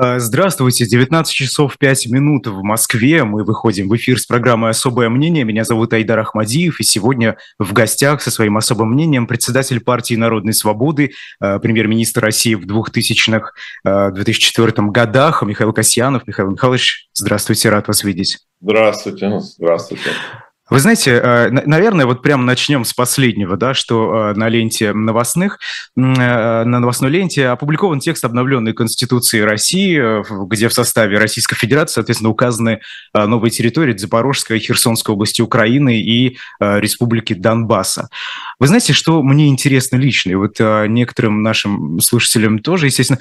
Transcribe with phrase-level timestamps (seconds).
[0.00, 3.24] Э, здравствуйте, 19 часов 5 минут в Москве.
[3.24, 5.44] Мы выходим в эфир с программой «Особое мнение».
[5.44, 10.54] Меня зовут Айдар Ахмадиев, и сегодня в гостях со своим особым мнением председатель партии Народной
[10.54, 13.52] Свободы, э, премьер-министр России в 2000-х,
[13.84, 16.26] 2004 э, годах Михаил Касьянов.
[16.26, 18.38] Михаил Михайлович, здравствуйте, рад вас видеть.
[18.60, 20.10] Здравствуйте, здравствуйте.
[20.72, 25.58] Вы знаете, э, наверное, вот прямо начнем с последнего, да, что э, на ленте новостных,
[25.98, 30.02] э, на новостной ленте опубликован текст обновленной Конституции России,
[30.46, 32.80] где в составе Российской Федерации, соответственно, указаны
[33.12, 38.08] новые территории Запорожской и Херсонской области Украины и Республики Донбасса.
[38.58, 43.18] Вы знаете, что мне интересно лично, и вот некоторым нашим слушателям тоже, естественно,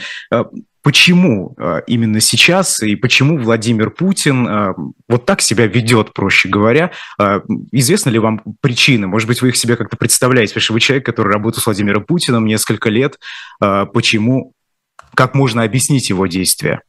[0.83, 4.73] Почему а, именно сейчас и почему Владимир Путин а,
[5.07, 6.91] вот так себя ведет, проще говоря?
[7.19, 9.05] А, известны ли вам причины?
[9.05, 10.53] Может быть, вы их себе как-то представляете?
[10.53, 13.19] Потому что вы человек, который работал с Владимиром Путиным несколько лет.
[13.59, 14.53] Почему?
[15.13, 16.81] Как можно объяснить его действия?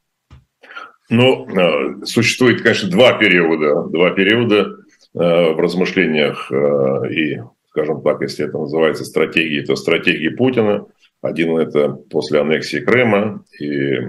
[1.11, 1.47] Ну,
[2.05, 3.89] существует, конечно, два периода.
[3.91, 4.77] Два периода
[5.12, 6.51] в размышлениях
[7.11, 10.87] и, скажем так, если это называется стратегией, то стратегии Путина–
[11.23, 14.09] один это после аннексии Крыма и э,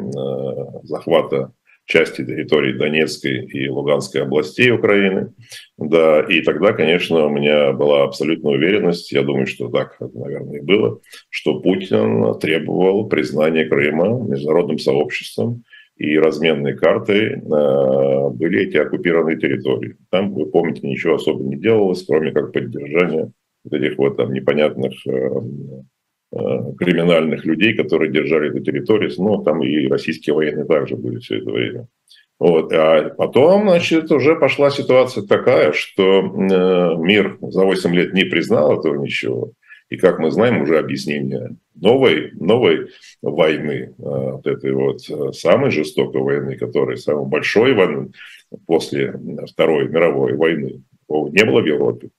[0.84, 1.54] захвата
[1.86, 5.34] части территории Донецкой и Луганской областей Украины.
[5.78, 10.62] Да, и тогда, конечно, у меня была абсолютная уверенность, я думаю, что так, наверное, и
[10.62, 15.64] было, что Путин требовал признания Крыма международным сообществом,
[15.96, 19.96] и разменной картой э, были эти оккупированные территории.
[20.10, 23.32] Там, вы помните, ничего особо не делалось, кроме как поддержания
[23.64, 25.30] вот этих вот там непонятных Э,
[26.80, 31.52] криминальных людей, которые держали эту территорию, но там и российские военные также были все это
[31.52, 31.88] время.
[32.40, 32.74] Вот.
[32.74, 38.80] А потом, значит, уже пошла ситуация такая, что э, мир за 8 лет не признал
[38.80, 39.52] этого ничего.
[39.90, 42.90] И, как мы знаем, уже объяснение новой, новой
[43.22, 45.02] войны, э, вот этой вот
[45.36, 48.12] самой жестокой войны, которая самой большой войны
[48.66, 49.14] после
[49.48, 52.10] Второй мировой войны, не было в Европе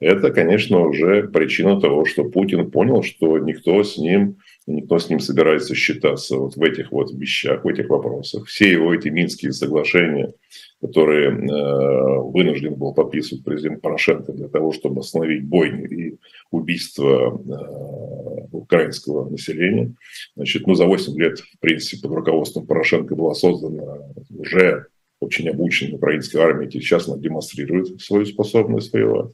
[0.00, 5.20] это, конечно, уже причина того, что Путин понял, что никто с ним никто с ним
[5.20, 8.46] собирается считаться вот в этих вот вещах, в этих вопросах.
[8.46, 10.32] Все его эти Минские соглашения,
[10.80, 16.18] которые э, вынужден был подписывать президент Порошенко для того, чтобы остановить бойни и
[16.50, 19.94] убийство э, украинского населения.
[20.36, 23.98] Значит, ну, за 8 лет, в принципе, под руководством Порошенко была создана
[24.30, 24.86] уже
[25.24, 29.32] очень обученная украинская армия сейчас она демонстрирует свою способность воевать.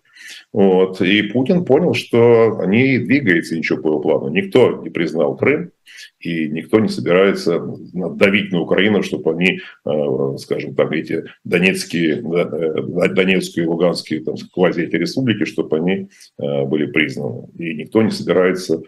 [0.53, 1.01] Вот.
[1.01, 4.29] И Путин понял, что они двигаются ничего по его плану.
[4.29, 5.73] Никто не признал Крым,
[6.19, 7.61] и никто не собирается
[7.93, 14.35] давить на Украину, чтобы они, э, скажем так, эти донецкие, э, донецкие и луганские там,
[14.53, 16.09] квази эти республики, чтобы они
[16.39, 17.49] э, были признаны.
[17.59, 18.83] И никто не собирается,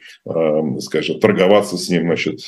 [0.81, 2.41] скажем, торговаться с ним, значит,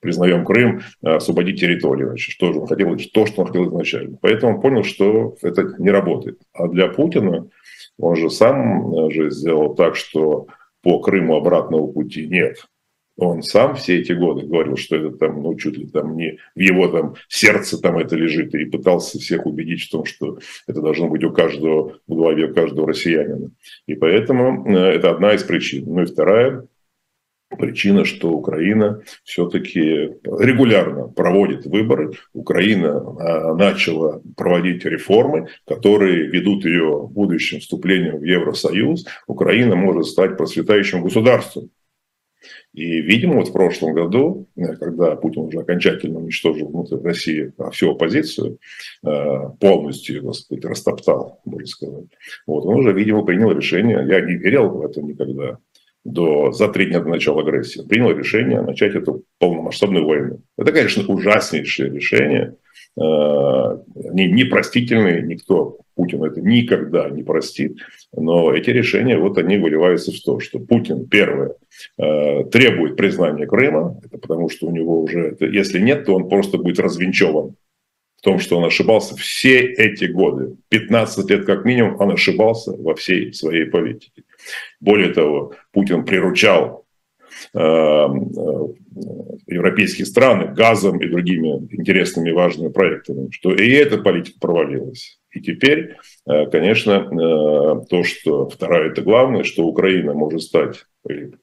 [0.00, 2.08] признаем Крым, освободить территорию.
[2.08, 4.18] Значит, что же он хотел, то, что он хотел изначально.
[4.20, 6.38] Поэтому он понял, что это не работает.
[6.52, 7.48] А для Путина
[7.98, 10.46] он же сам же сделал так, что
[10.82, 12.56] по Крыму обратного пути нет.
[13.16, 16.60] Он сам все эти годы говорил, что это там, ну, чуть ли там не в
[16.60, 21.08] его там сердце там это лежит, и пытался всех убедить в том, что это должно
[21.08, 23.50] быть у каждого, в голове у каждого россиянина.
[23.86, 25.84] И поэтому э, это одна из причин.
[25.86, 26.66] Ну и вторая
[27.56, 29.80] причина, что Украина все-таки
[30.24, 32.12] регулярно проводит выборы.
[32.32, 39.06] Украина а, начала проводить реформы, которые ведут ее в будущем вступлением в Евросоюз.
[39.26, 41.70] Украина может стать процветающим государством.
[42.72, 47.70] И, видимо, вот в прошлом году, э, когда Путин уже окончательно уничтожил внутрь России а,
[47.70, 48.58] всю оппозицию,
[49.04, 52.04] э, полностью, так сказать, растоптал, можно сказать,
[52.46, 55.58] вот, он уже, видимо, принял решение, я не верил в это никогда,
[56.04, 60.40] до, за три дня до начала агрессии, принял решение начать эту полномасштабную войну.
[60.58, 62.56] Это, конечно, ужаснейшее решение,
[62.96, 67.78] непростительные, никто Путин это никогда не простит.
[68.14, 71.54] Но эти решения, вот они выливаются в то, что Путин, первое,
[71.98, 76.28] э, требует признания Крыма, это потому что у него уже, это, если нет, то он
[76.28, 77.54] просто будет развенчован
[78.16, 80.56] в том, что он ошибался все эти годы.
[80.68, 84.22] 15 лет как минимум он ошибался во всей своей политике.
[84.80, 86.81] Более того, Путин приручал э, э,
[89.46, 95.18] европейские страны газом и другими интересными важными проектами, что и эта политика провалилась.
[95.32, 95.96] И теперь,
[96.26, 100.84] э, конечно, э, то, что второе это главное, что Украина может стать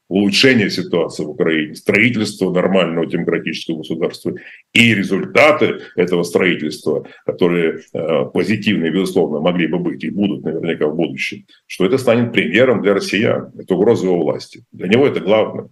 [0.07, 4.33] улучшение ситуации в Украине, строительство нормального демократического государства
[4.73, 10.95] и результаты этого строительства, которые э, позитивные, безусловно, могли бы быть и будут наверняка в
[10.95, 14.63] будущем, что это станет примером для россиян, это угроза его власти.
[14.71, 15.67] Для него это главное.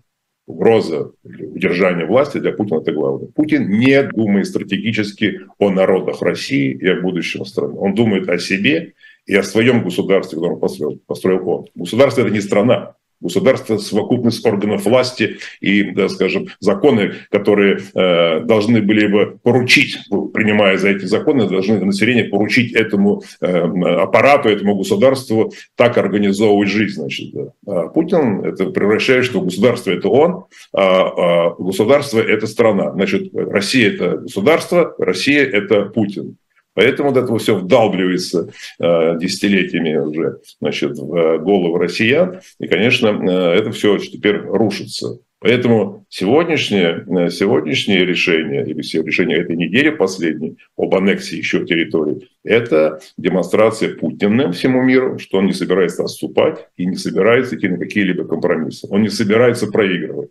[0.47, 3.27] Угроза удержания власти для Путина это главное.
[3.27, 7.75] Путин не думает стратегически о народах России и о будущем страны.
[7.77, 8.93] Он думает о себе
[9.25, 11.65] и о своем государстве, которое построил, построил он.
[11.75, 12.95] Государство– это не страна.
[13.19, 19.97] Государство– совокупность органов власти и, да, скажем, законы, которые э, должны были бы поручить,
[20.33, 26.95] принимая за эти законы, должны население поручить этому э, аппарату, этому государству так организовывать жизнь.
[27.01, 27.51] Значит, да.
[27.65, 32.91] а Путин это превращает, что государство– это он, а, а государство– это страна.
[32.91, 36.37] Значит, Россия– это государство, Россия– это Путин.
[36.77, 42.39] Поэтому вот это все вдалбливается э, десятилетиями уже значит, в голову россиян.
[42.59, 45.17] И, конечно, э, это все теперь рушится.
[45.39, 52.29] Поэтому сегодняшнее, э, сегодняшнее решение, или все решения этой недели последней об аннексии еще территорий,
[52.43, 57.79] это демонстрация Путиным всему миру, что он не собирается отступать и не собирается идти на
[57.79, 58.87] какие-либо компромиссы.
[58.91, 60.29] Он не собирается проигрывать.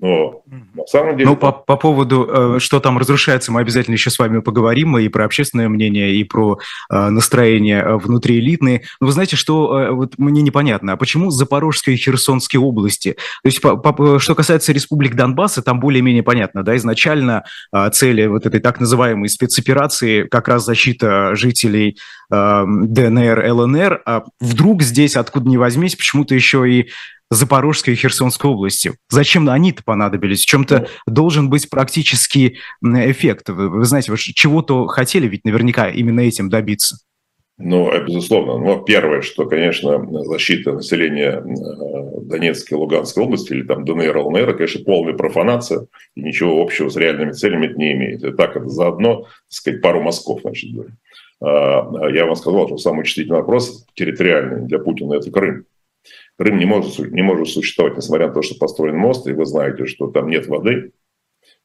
[0.00, 0.42] Но
[0.74, 1.30] на самом деле...
[1.30, 5.08] Ну, по, по поводу, э, что там разрушается, мы обязательно еще с вами поговорим, и
[5.08, 6.58] про общественное мнение, и про
[6.90, 8.82] э, настроение э, внутриэлитные.
[9.00, 13.16] Но вы знаете, что вот мне непонятно, а почему Запорожской и Херсонской области?
[13.42, 17.44] То есть, по, по, что касается республик Донбасса, там более-менее понятно, да, изначально
[17.92, 21.96] цели вот этой так называемой спецоперации как раз защита жителей
[22.30, 26.88] ДНР, ЛНР, а вдруг здесь, откуда ни возьмись, почему-то еще и
[27.30, 28.92] Запорожской и Херсонской области.
[29.10, 30.42] Зачем они-то понадобились?
[30.42, 33.48] В чем-то должен быть практический эффект.
[33.48, 36.98] Вы, вы знаете, вы чего-то хотели ведь наверняка именно этим добиться.
[37.58, 38.56] Ну, э, безусловно.
[38.58, 44.56] Ну, первое, что, конечно, защита населения э, Донецкой и Луганской области, или там ДНР, ЛНР,
[44.56, 48.22] конечно, полная профанация, и ничего общего с реальными целями это не имеет.
[48.22, 50.70] Это так, это заодно, так сказать, пару мазков, значит,
[51.40, 55.64] а, а Я вам сказал, что самый чувствительный вопрос территориальный для Путина– это Крым.
[56.36, 59.86] Крым не может, не может существовать, несмотря на то, что построен мост, и вы знаете,
[59.86, 60.92] что там нет воды,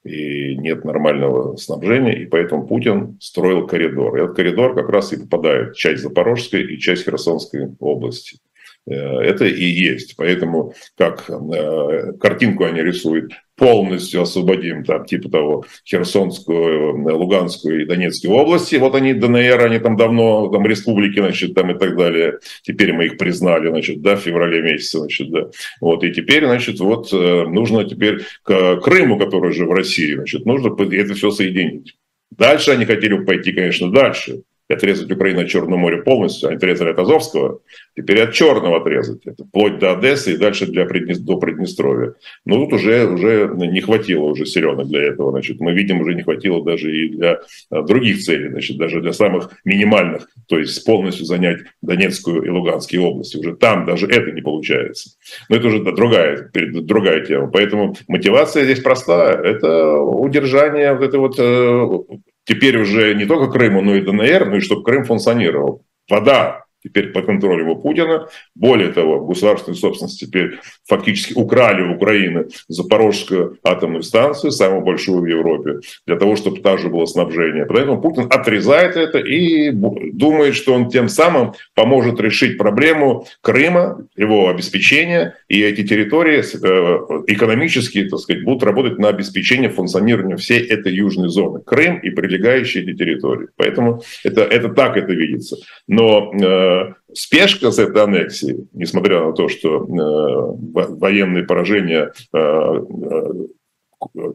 [0.03, 4.17] и нет нормального снабжения, и поэтому Путин строил коридор.
[4.17, 8.39] И этот коридор как раз и попадает часть Запорожской и часть Херсонской области.
[8.85, 10.15] Э, это и есть.
[10.18, 18.33] Поэтому как э, картинку они рисуют, полностью освободим, там, типа того, Херсонскую, Луганскую и Донецкую
[18.33, 18.75] области.
[18.75, 22.39] Вот они, ДНР, они там давно, там республики, значит, там и так далее.
[22.63, 25.50] Теперь мы их признали, значит, да, в феврале месяце, значит, да.
[25.79, 30.45] Вот, и теперь, значит, вот э, нужно теперь к Крыму, который же в России, значит,
[30.45, 31.95] нужно это все соединить.
[32.31, 37.00] Дальше они хотели пойти, конечно, дальше отрезать Украину от Черного моря полностью, они отрезали от
[37.00, 37.60] Азовского,
[37.95, 41.19] теперь от Черного отрезать, это вплоть до Одессы и дальше для Приднес...
[41.19, 42.13] до Приднестровья.
[42.45, 46.24] Но тут уже, уже не хватило уже силенок для этого, значит, мы видим, уже не
[46.24, 51.25] хватило даже и для а, других целей, значит, даже для самых минимальных, то есть полностью
[51.25, 55.12] занять Донецкую и Луганские области, уже там даже это не получается.
[55.50, 61.36] Но это уже другая, другая тема, поэтому мотивация здесь простая, это удержание вот этой вот
[61.38, 65.85] э, теперь уже не только Крыму, но и ДНР, ну и чтобы Крым функционировал.
[66.09, 68.27] Вода теперь под контролем у Путина.
[68.56, 75.25] Более того, государственную собственность теперь фактически украли у Украины Запорожскую атомную станцию, самую большую в
[75.25, 77.65] Европе, для того, чтобы та же было снабжение.
[77.65, 84.50] Поэтому Путин отрезает это и думает, что он тем самым поможет решить проблему Крыма, его
[84.50, 90.94] обеспечения, и эти территории э, экономически, так сказать, будут работать на обеспечение функционирования всей этой
[90.94, 91.62] южной зоны.
[91.62, 93.47] Крым и прилегающие эти территории.
[93.56, 95.57] Поэтому это, это так это видится.
[95.88, 96.73] Но э,
[97.13, 103.32] спешка с этой аннексией, несмотря на то, что э, военные поражения э, э,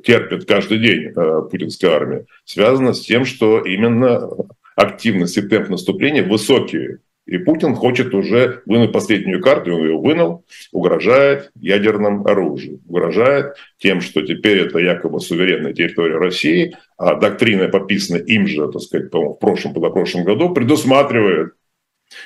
[0.04, 1.12] терпит каждый день
[1.50, 4.30] путинская армия, связана с тем, что именно
[4.76, 7.00] активность и темп наступления высокие.
[7.28, 14.00] И Путин хочет уже вынуть последнюю карту, он ее вынул, угрожает ядерным оружием, угрожает тем,
[14.00, 19.34] что теперь это якобы суверенная территория России, а доктрина, подписанная им же, так сказать, в
[19.34, 21.52] прошлом, позапрошлом году, предусматривает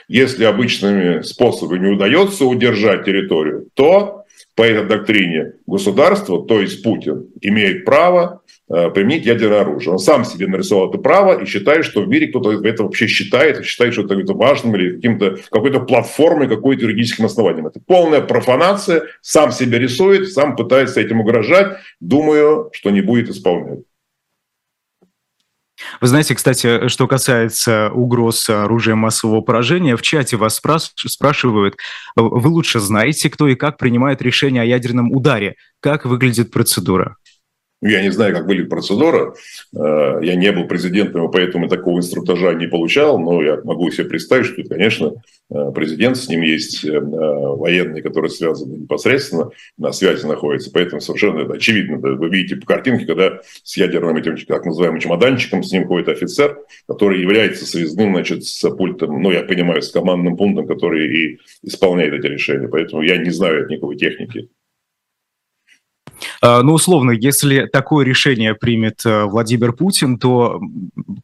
[0.08, 4.22] если обычными способами не удается удержать территорию, то
[4.54, 9.92] по этой доктрине государство, то есть Путин, имеет право э, применить ядерное оружие.
[9.92, 13.64] Он сам себе нарисовал это право и считает, что в мире кто-то это вообще считает,
[13.64, 17.66] считает, что это важным или каким-то, какой-то платформой, какой-то юридическим основанием.
[17.66, 23.80] Это полная профанация, сам себе рисует, сам пытается этим угрожать, думаю, что не будет исполнять.
[26.00, 31.76] Вы знаете, кстати, что касается угроз оружия массового поражения, в чате вас спраш- спрашивают,
[32.16, 37.16] вы лучше знаете, кто и как принимает решение о ядерном ударе, как выглядит процедура?
[37.82, 39.34] Ну, я не знаю, как были процедуры.
[39.74, 43.18] Э, я не был президентом, поэтому такого инструктажа не получал.
[43.18, 45.14] Но я могу себе представить, что, конечно,
[45.50, 50.70] э, президент, с ним есть э, военные, которые связаны непосредственно, на связи находятся.
[50.72, 51.98] Поэтому совершенно это очевидно.
[51.98, 56.60] Вы видите по картинке, когда с ядерным этим, так называемым чемоданчиком, с ним ходит офицер,
[56.86, 62.14] который является связным, значит, с пультом, ну, я понимаю, с командным пунктом, который и исполняет
[62.14, 62.68] эти решения.
[62.68, 64.48] Поэтому я не знаю от никакой техники.
[66.40, 70.60] А, ну, условно, если такое решение примет э, Владимир Путин, то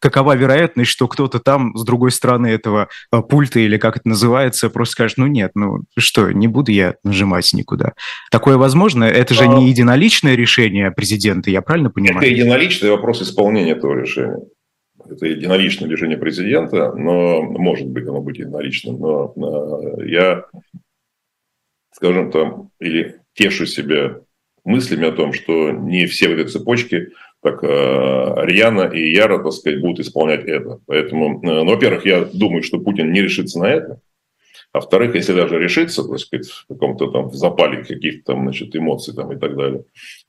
[0.00, 4.70] какова вероятность, что кто-то там с другой стороны этого э, пульта или как это называется,
[4.70, 7.92] просто скажет, ну нет, ну что, не буду я нажимать никуда.
[8.30, 9.04] Такое возможно?
[9.04, 9.68] Это же не а.
[9.68, 12.18] единоличное решение президента, я правильно понимаю?
[12.18, 14.38] Это единоличный вопрос исполнения этого решения.
[15.10, 18.98] Это единоличное решение президента, но может быть оно быть единоличным.
[18.98, 19.32] Но
[20.00, 20.44] э, я,
[21.92, 24.20] скажем там, или тешу себя
[24.68, 27.08] мыслями о том, что не все в этой цепочке
[27.42, 30.80] так э, рьяно и яро, так сказать, будут исполнять это.
[30.86, 34.00] Поэтому, э, ну, во-первых, я думаю, что Путин не решится на это.
[34.72, 38.76] А во-вторых, если даже решится, так сказать, в каком-то там в запале каких-то там, значит,
[38.76, 39.84] эмоций там и так далее,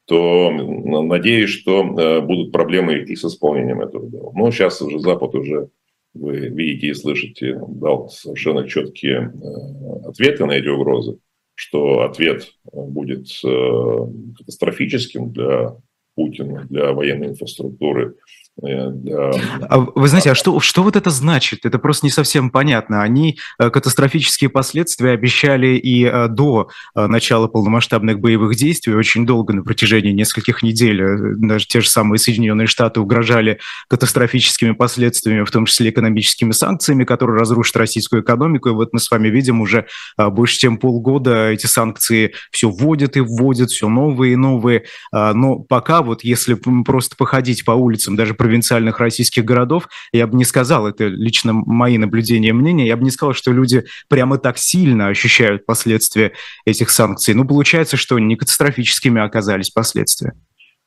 [0.05, 4.31] то надеюсь, что э, будут проблемы и с исполнением этого дела.
[4.33, 5.69] Но сейчас уже Запад уже,
[6.13, 11.17] вы видите и слышите, дал совершенно четкие э, ответы на эти угрозы
[11.59, 13.97] что ответ будет э,
[14.37, 15.75] катастрофическим для
[16.15, 21.65] Путина, для военной инфраструктуры, Э, вы знаете, а что, что вот это значит?
[21.65, 23.01] Это просто не совсем понятно.
[23.01, 29.63] Они э, катастрофические последствия обещали и э, до начала полномасштабных боевых действий, очень долго, на
[29.63, 35.89] протяжении нескольких недель, даже те же самые Соединенные Штаты угрожали катастрофическими последствиями, в том числе
[35.89, 38.69] экономическими санкциями, которые разрушат российскую экономику.
[38.69, 39.85] И вот мы с вами видим уже
[40.17, 44.83] больше чем полгода эти санкции все вводят и вводят, все новые и новые.
[45.11, 50.43] Но пока вот если просто походить по улицам, даже провинциальных российских городов, я бы не
[50.43, 54.57] сказал, это лично мои наблюдения и мнения, я бы не сказал, что люди прямо так
[54.57, 56.31] сильно ощущают последствия
[56.65, 57.35] этих санкций.
[57.35, 60.33] Ну, получается, что не катастрофическими оказались последствия.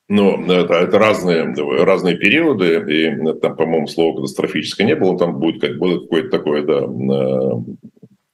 [0.08, 1.54] Ну, это, это разные,
[1.84, 6.64] разные периоды, и там, по-моему, слова катастрофическое не было, там будет, как, будет какое-то такое,
[6.64, 6.80] да,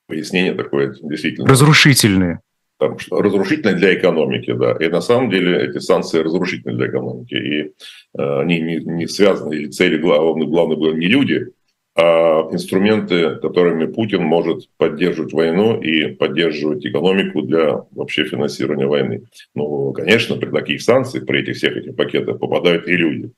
[0.06, 1.47] пояснение такое, действительно.
[1.47, 2.40] Разрушительные
[2.78, 4.76] там, разрушительные для экономики, да.
[4.80, 7.35] И на самом деле эти санкции разрушительны для экономики.
[7.35, 11.49] И э, они не, не связаны, и цели главные, главное было не люди,
[11.97, 19.25] а инструменты, которыми Путин может поддерживать войну и поддерживать экономику для вообще финансирования войны.
[19.56, 23.32] Ну, конечно, при таких санкциях, при этих всех этих пакетах попадают и люди.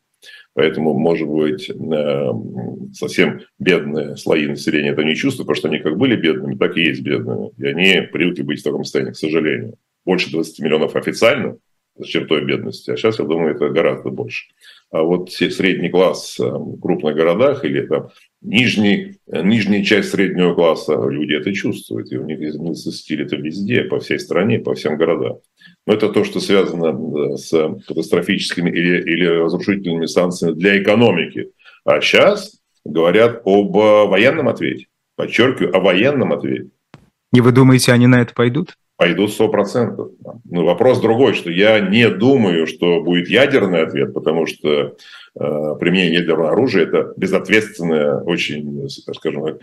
[0.55, 2.31] Поэтому, может быть, э,
[2.93, 6.83] совсем бедные слои населения это не чувствуют, потому что они как были бедными, так и
[6.83, 7.51] есть бедными.
[7.59, 9.75] И они привыкли быть в таком состоянии, к сожалению.
[10.05, 11.57] Больше 20 миллионов официально
[11.97, 14.49] за чертой бедности, а сейчас, я думаю, это гораздо больше.
[14.91, 18.09] А вот средний класс э, в крупных городах или там
[18.43, 23.37] нижний, э, нижняя часть среднего класса, люди это чувствуют, и у них изменился стиль это
[23.37, 25.39] везде, по всей стране, по всем городам.
[25.87, 27.51] Но это то, что связано с
[27.87, 31.51] катастрофическими или, или разрушительными санкциями для экономики.
[31.85, 34.87] А сейчас говорят об э, военном ответе.
[35.17, 36.71] Подчеркиваю, о военном ответе.
[37.33, 38.75] И вы думаете, они на это пойдут?
[39.01, 40.11] Пойдут сто процентов.
[40.45, 44.93] Но вопрос другой, что я не думаю, что будет ядерный ответ, потому что э,
[45.81, 49.57] применение ядерного оружия– это безответственное, очень, скажем, э,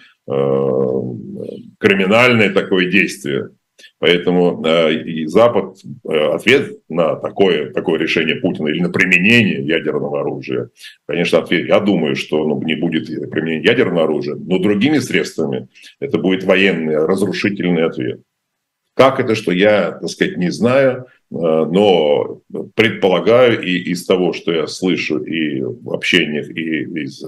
[1.77, 3.51] криминальное такое действие.
[3.99, 5.77] Поэтому э, и Запад
[6.09, 10.71] э, ответ на такое, такое решение Путина или на применение ядерного оружия,
[11.07, 15.67] конечно, ответ, я думаю, что ну, не будет применения ядерного оружия, но другими средствами
[15.99, 18.21] это будет военный, разрушительный ответ.
[18.97, 22.41] Как это, что я, так сказать, не знаю, э, но
[22.73, 27.23] предполагаю и из того, что я слышу и в общениях, и из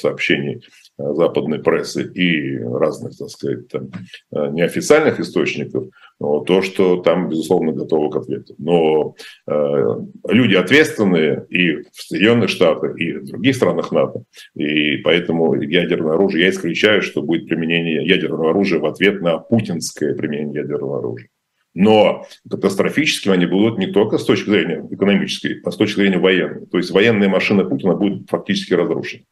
[0.00, 0.62] сообщений
[0.98, 3.90] западной прессы и разных, так сказать, там,
[4.30, 5.86] неофициальных источников,
[6.18, 8.54] то, что там, безусловно, готовы к ответу.
[8.58, 9.14] Но
[9.46, 9.96] э,
[10.28, 16.44] люди ответственные и в Соединенных Штатах, и в других странах НАТО, и поэтому ядерное оружие,
[16.44, 21.28] я исключаю, что будет применение ядерного оружия в ответ на путинское применение ядерного оружия.
[21.74, 26.66] Но катастрофическими они будут не только с точки зрения экономической, а с точки зрения военной.
[26.66, 29.22] То есть военная машина Путина будет фактически разрушена.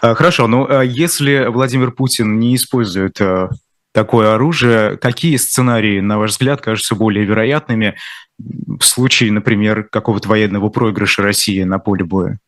[0.00, 3.48] Хорошо, но ну, а если Владимир Путин не использует э,
[3.92, 4.96] такое оружие.
[4.96, 7.96] Какие сценарии, на ваш взгляд, кажутся более вероятными
[8.38, 12.38] в случае, например, какого-то военного проигрыша России на поле боя?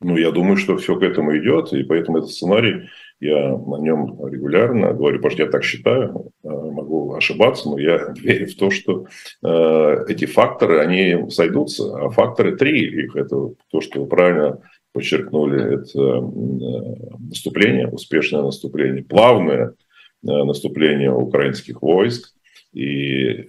[0.00, 2.88] Ну, я думаю, что все к этому идет, и поэтому этот сценарий
[3.20, 8.12] Я на нем регулярно говорю, потому что я так считаю, э, могу ошибаться, но я
[8.16, 9.06] верю в то, что
[9.42, 11.96] э, эти факторы, они сойдутся.
[11.96, 14.60] А факторы три их, это то, что правильно
[14.92, 16.20] подчеркнули, это
[17.18, 19.74] наступление, успешное наступление, плавное
[20.22, 22.34] наступление украинских войск,
[22.72, 23.46] и э,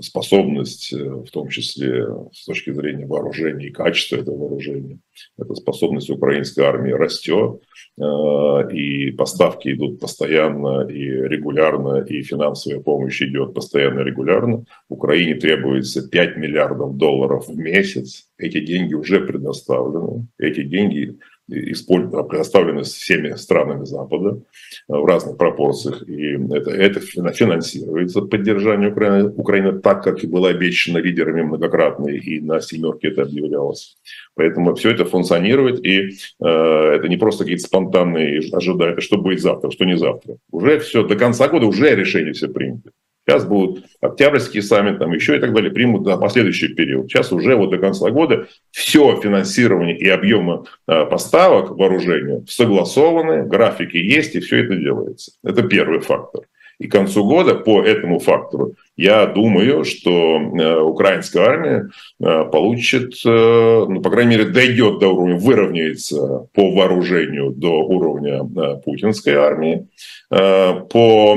[0.00, 4.98] способность, э, в том числе с точки зрения вооружения и качества этого вооружения,
[5.38, 7.60] эта способность украинской армии растет,
[7.98, 14.64] э, и поставки идут постоянно и регулярно, и финансовая помощь идет постоянно и регулярно.
[14.88, 18.28] Украине требуется 5 миллиардов долларов в месяц.
[18.38, 20.26] Эти деньги уже предоставлены.
[20.38, 21.18] Эти деньги
[21.48, 24.40] предоставлены всеми странами Запада
[24.88, 26.02] э, в разных пропорциях.
[26.08, 32.40] И это, это финансируется поддержание Украины, Украины так, как и было обещано лидерами многократно, и
[32.40, 33.96] на «семерке» это объявлялось.
[34.34, 39.70] Поэтому все это функционирует, и э, это не просто какие-то спонтанные ожидания, что будет завтра,
[39.70, 40.36] что не завтра.
[40.50, 42.90] Уже все, до конца года уже решения все приняты.
[43.24, 47.08] Сейчас будут Октябрьский саммит, там еще и так далее, примут на последующий период.
[47.08, 53.96] Сейчас уже вот до конца года все финансирование и объемы э, поставок вооружения согласованы, графики
[53.96, 55.32] есть, и все это делается.
[55.44, 56.42] Это первый фактор.
[56.78, 61.88] И к концу года по этому фактору я думаю, что э, украинская армия
[62.20, 68.44] э, получит, э, ну, по крайней мере, дойдет до уровня, выровняется по вооружению до уровня
[68.84, 69.88] путинской армии.
[70.28, 71.36] По,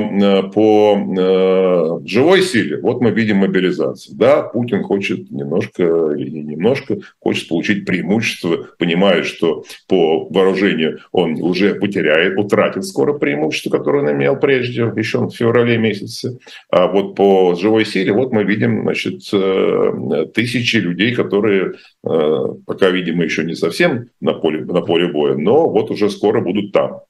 [0.54, 4.16] по живой силе, вот мы видим мобилизацию.
[4.16, 5.82] Да, Путин хочет немножко,
[6.16, 13.68] не немножко, хочет получить преимущество, понимает, что по вооружению он уже потеряет, утратит скоро преимущество,
[13.68, 16.38] которое он имел прежде, еще в феврале месяце.
[16.70, 21.74] А вот по живой силе, вот мы видим, значит, э, тысячи людей, которые
[22.04, 26.40] э, пока, видимо, еще не совсем на поле, на поле боя, но вот уже скоро
[26.40, 27.00] будут там.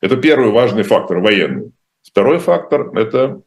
[0.00, 1.72] Это первый важный фактор военный.
[2.02, 3.42] Второй фактор– это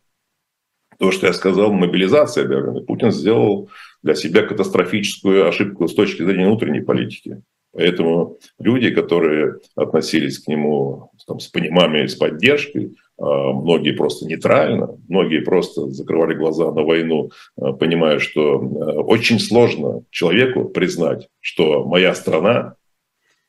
[0.98, 2.82] то, что я сказал, мобилизация объявлена.
[2.82, 3.70] Путин сделал
[4.04, 7.42] для себя катастрофическую ошибку с точки зрения внутренней политики.
[7.72, 15.42] Поэтому люди, которые относились к нему там, с пониманием с поддержкой, многие просто нейтрально, многие
[15.42, 22.16] просто закрывали глаза на войну, а, понимая, что а, очень сложно человеку признать, что моя
[22.16, 22.76] страна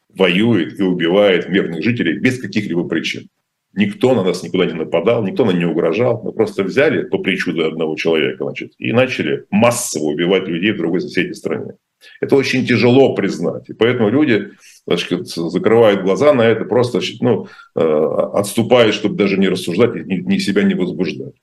[0.08, 3.28] воюет и убивает мирных жителей без каких-либо причин.
[3.72, 6.20] Никто на нас никуда не нападал, никто нам не угрожал.
[6.24, 11.00] Мы просто взяли по причуду одного человека значит, и начали массово убивать людей в другой
[11.00, 11.74] соседней стране.
[12.20, 13.68] Это очень тяжело признать.
[13.68, 14.50] И поэтому люди
[14.86, 17.80] значит, закрывают глаза на это, просто ну, э,
[18.34, 21.34] отступают, чтобы даже не рассуждать, ни, ни себя не возбуждать.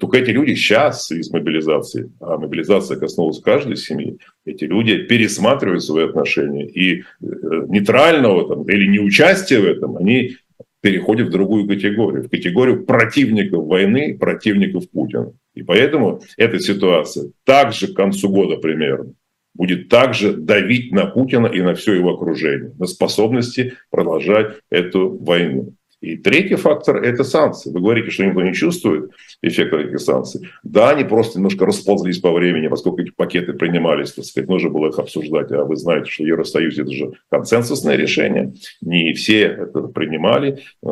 [0.00, 6.06] Только эти люди сейчас из мобилизации, а мобилизация коснулась каждой семьи, эти люди пересматривают свои
[6.06, 10.36] отношения и э, нейтрального там, или неучастия в этом, они
[10.80, 15.32] переходят в другую категорию, в категорию противников войны, противников Путина.
[15.54, 19.12] И поэтому эта ситуация также к концу года примерно
[19.54, 25.74] будет также давить на Путина и на все его окружение, на способности продолжать эту войну.
[26.04, 27.70] И третий фактор– это санкции.
[27.70, 30.46] Вы говорите, что никто не чувствует эффекта этих санкций.
[30.62, 34.88] Да, они просто немножко расползлись по времени, поскольку эти пакеты принимались, так сказать, нужно было
[34.88, 35.50] их обсуждать.
[35.52, 38.52] А вы знаете, что Евросоюз– это же консенсусное решение.
[38.82, 40.58] Не все это принимали.
[40.84, 40.88] Э,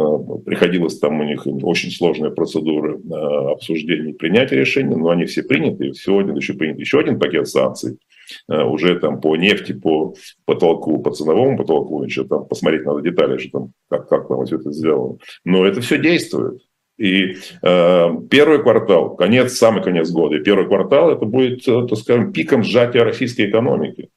[0.46, 5.42] приходилось там у них очень сложные процедуры э, обсуждения и принятия решений, но они все
[5.42, 5.92] приняты.
[5.92, 7.98] Сегодня еще принят еще один пакет санкций
[8.48, 10.14] уже там по нефти, по
[10.44, 14.56] потолку, по ценовому потолку, еще там посмотреть надо детали, что там, как, как там все
[14.56, 15.18] это сделано.
[15.44, 16.62] Но это все действует.
[16.98, 21.98] И э, первый квартал, конец, самый конец года, и первый квартал это будет, э, так
[21.98, 24.10] скажем, пиком сжатия российской экономики.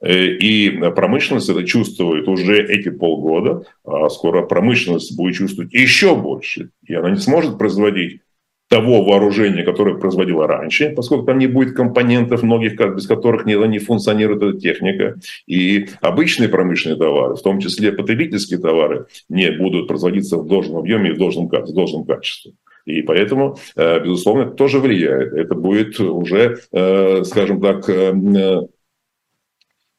[0.00, 6.70] Э, и промышленность это чувствует уже эти полгода, а скоро промышленность будет чувствовать еще больше.
[6.86, 8.22] И она не сможет производить
[8.68, 13.78] того вооружения, которое производила раньше, поскольку там не будет компонентов многих, без которых не, не
[13.78, 15.16] функционирует эта техника.
[15.46, 21.10] И обычные промышленные товары, в том числе потребительские товары, не будут производиться в должном объеме
[21.10, 22.52] и в должном, в должном качестве.
[22.84, 25.32] И поэтому, э, безусловно, это тоже влияет.
[25.32, 28.12] Это будет уже, э, скажем так, э,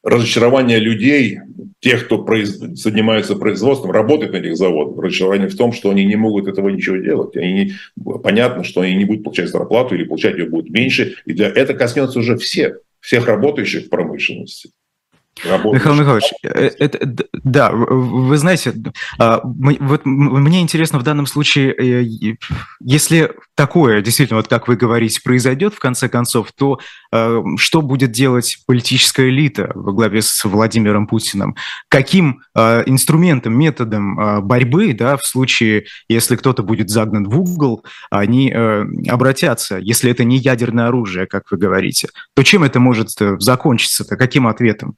[0.03, 1.39] разочарование людей,
[1.85, 2.57] тех, кто произ...
[2.57, 4.97] занимается производством, работает на этих заводах.
[5.03, 7.37] Разочарование в том, что они не могут этого ничего делать.
[7.37, 7.73] Они не...
[8.23, 11.17] Понятно, что они не будут получать зарплату или получать ее будет меньше.
[11.25, 11.47] И для...
[11.47, 14.71] это коснется уже всех, всех работающих в промышленности.
[15.43, 18.73] Михаил Михайлович, э, это, да, вы знаете,
[19.19, 22.35] а, вот мне интересно в данном случае, э,
[22.79, 26.79] если такое действительно, вот как вы говорите, произойдет в конце концов, то
[27.11, 31.55] э, что будет делать политическая элита во главе с Владимиром Путиным?
[31.89, 39.77] Каким инструментом, методом борьбы, да, в случае, если кто-то будет загнан в угол, они обратятся,
[39.77, 44.95] если это не ядерное оружие, как вы говорите, то чем это может закончиться-то, каким ответом?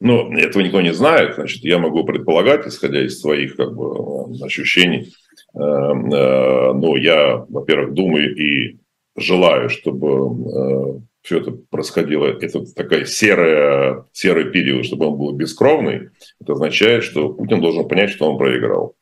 [0.00, 5.12] Но этого никто не знает, значит, я могу предполагать, исходя из своих как бы, ощущений.
[5.54, 8.78] Э, э, но я, во-первых, думаю и
[9.16, 16.10] желаю, чтобы э, все это происходило, это такая серая, серый период, чтобы он был бескровный,
[16.40, 18.94] это означает, что Путин должен понять, что он проиграл.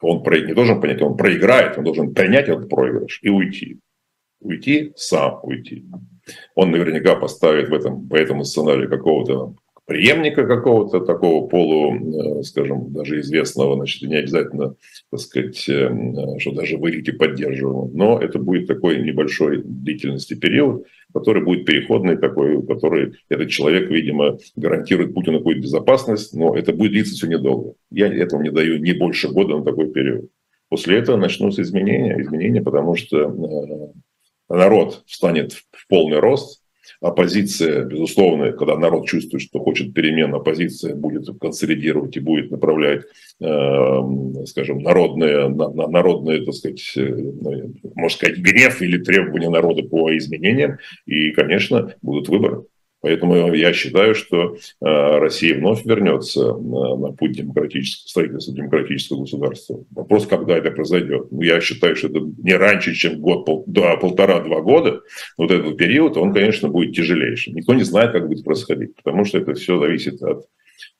[0.00, 3.78] Он не должен понять, он проиграет, он должен принять этот проигрыш и уйти.
[4.40, 5.84] Уйти, сам уйти
[6.54, 9.54] он наверняка поставит в этом, по этому сценарию какого-то
[9.86, 14.74] преемника какого-то такого полу, э, скажем, даже известного, значит, не обязательно,
[15.10, 20.86] так сказать, э, что даже в элите поддерживаем, но это будет такой небольшой длительности период,
[21.12, 26.92] который будет переходный такой, который этот человек, видимо, гарантирует Путину какую-то безопасность, но это будет
[26.92, 27.74] длиться все недолго.
[27.90, 30.30] Я этому не даю не больше года на такой период.
[30.68, 36.61] После этого начнутся изменения, изменения, потому что э, народ встанет в полный рост,
[37.00, 43.02] оппозиция, безусловно, когда народ чувствует, что хочет перемен, оппозиция будет консолидировать и будет направлять,
[43.40, 47.32] э, скажем, народные, народные, так сказать, э,
[47.94, 50.78] можно сказать, гнев или требования народа по изменениям.
[51.06, 52.64] И, конечно, будут выборы.
[53.02, 59.84] Поэтому я считаю, что э, Россия вновь вернется на путь демократического строительства демократического государства.
[59.90, 61.26] Вопрос, когда это произойдет.
[61.32, 65.00] Ну, я считаю, что это не раньше, чем год, пол, да, полтора-два года.
[65.36, 67.54] Вот этот период, он, конечно, будет тяжелейшим.
[67.54, 70.46] Никто не знает, как будет происходить, потому что это все зависит от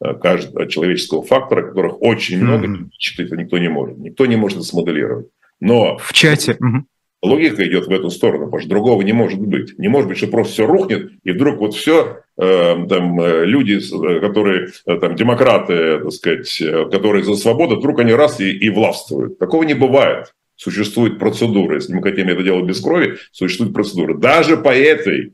[0.04, 3.24] э, каждого человеческого фактора, которых очень много, mm-hmm.
[3.24, 3.98] это никто не может.
[3.98, 5.28] Никто не может смоделировать.
[5.60, 6.58] Но в чате.
[6.60, 6.82] Mm-hmm
[7.22, 9.78] логика идет в эту сторону, потому что другого не может быть.
[9.78, 13.78] Не может быть, что просто все рухнет, и вдруг вот все, э, там, э, люди,
[13.78, 19.38] э, которые, там, демократы, так сказать, которые за свободу, вдруг они раз и, и властвуют.
[19.38, 20.35] Такого не бывает.
[20.56, 21.76] Существует процедура.
[21.76, 24.14] Если мы хотим это делать без крови, существует процедура.
[24.14, 25.32] Даже по этой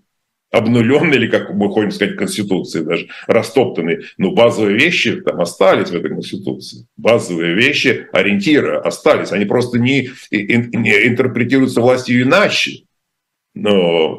[0.51, 4.03] обнуленные, или как мы хотим сказать, Конституции, даже растоптанные.
[4.17, 6.87] Но базовые вещи там остались в этой Конституции.
[6.97, 9.33] Базовые вещи, ориентиры остались.
[9.33, 12.88] Они просто не, не интерпретируются властью иначе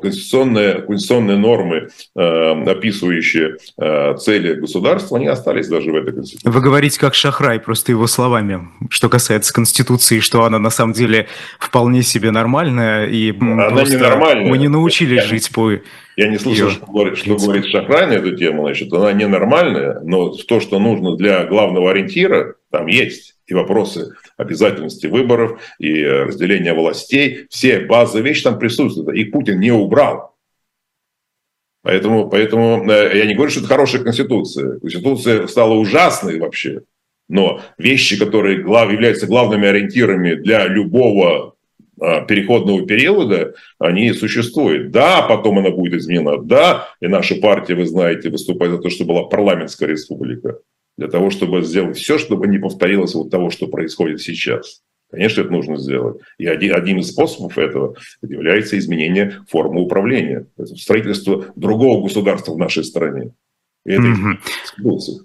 [0.02, 6.50] конституционные, конституционные нормы, э, описывающие э, цели государства, они остались даже в этой Конституции.
[6.50, 11.28] Вы говорите как Шахрай, просто его словами, что касается Конституции, что она на самом деле
[11.60, 14.50] вполне себе нормальная, и она не нормальная.
[14.50, 18.14] мы не научились я, жить по Я не слышал, что говорит, что говорит Шахрай на
[18.14, 23.54] эту тему, значит, она ненормальная, но то, что нужно для главного ориентира, там есть и
[23.54, 27.48] вопросы обязательности выборов, и разделения властей.
[27.50, 29.18] Все базовые вещи там присутствуют.
[29.18, 30.36] Их Путин не убрал.
[31.82, 34.80] Поэтому, поэтому э, я не говорю, что это хорошая конституция.
[34.80, 36.82] Конституция стала ужасной вообще.
[37.30, 41.56] Но вещи, которые глав, являются главными ориентирами для любого
[42.02, 44.92] а, переходного периода, они существуют.
[44.92, 46.38] Да, потом она будет изменена.
[46.38, 50.60] Да, и наша партия, вы знаете, выступает за то, что была парламентская республика
[51.00, 54.82] для того, чтобы сделать все, чтобы не повторилось вот того, что происходит сейчас.
[55.10, 56.20] Конечно, это нужно сделать.
[56.38, 60.46] И один, один из способов этого является изменение формы управления.
[60.76, 63.32] Строительство другого государства в нашей стране.
[63.86, 65.24] И это mm-hmm.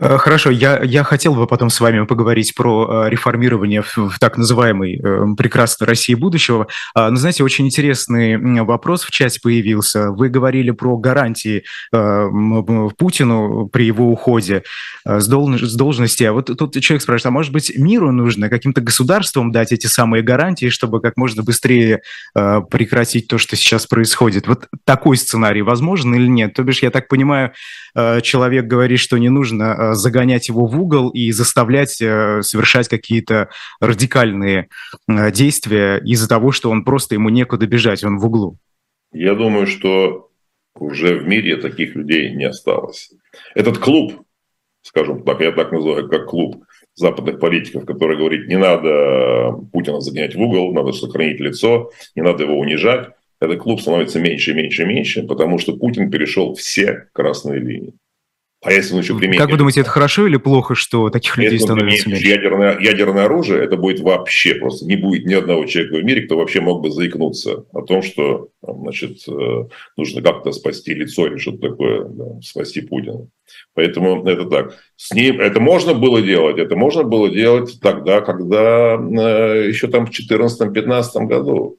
[0.00, 4.18] Э, хорошо, я, я хотел бы потом с вами поговорить про э, реформирование в, в
[4.18, 6.68] так называемой э, прекрасной России будущего.
[6.94, 10.10] А, но, знаете, очень интересный вопрос в чате появился.
[10.10, 14.62] Вы говорили про гарантии Путину при его уходе
[15.04, 16.24] с, долж, с должности.
[16.24, 20.22] А вот тут человек спрашивает, а может быть миру нужно каким-то государством дать эти самые
[20.22, 22.02] гарантии, чтобы как можно быстрее
[22.34, 24.46] прекратить то, что сейчас происходит?
[24.46, 26.54] Вот такой сценарий возможен или нет?
[26.54, 27.52] То бишь, я так понимаю,
[27.94, 33.48] человек говорит, что не нужно загонять его в угол и заставлять э, совершать какие-то
[33.80, 34.68] радикальные
[35.08, 38.58] э, действия из-за того, что он просто ему некуда бежать, он в углу?
[39.12, 40.30] Я думаю, что
[40.74, 43.10] уже в мире таких людей не осталось.
[43.54, 44.22] Этот клуб,
[44.82, 50.34] скажем так, я так называю, как клуб западных политиков, который говорит, не надо Путина загонять
[50.34, 53.10] в угол, надо сохранить лицо, не надо его унижать.
[53.40, 57.94] Этот клуб становится меньше и меньше и меньше, потому что Путин перешел все красные линии.
[58.62, 59.40] А если он еще применит...
[59.40, 62.26] Как вы думаете, это хорошо или плохо, что таких людей если становится меньше?
[62.26, 64.84] Ядерное, ядерное оружие, это будет вообще просто...
[64.84, 68.50] Не будет ни одного человека в мире, кто вообще мог бы заикнуться о том, что
[68.62, 69.64] значит, э,
[69.96, 73.28] нужно как-то спасти лицо или что-то такое, да, спасти Путина.
[73.72, 74.74] Поэтому это так.
[74.96, 80.04] С ним это можно было делать, это можно было делать тогда, когда э, еще там
[80.04, 81.78] в 2014-2015 году.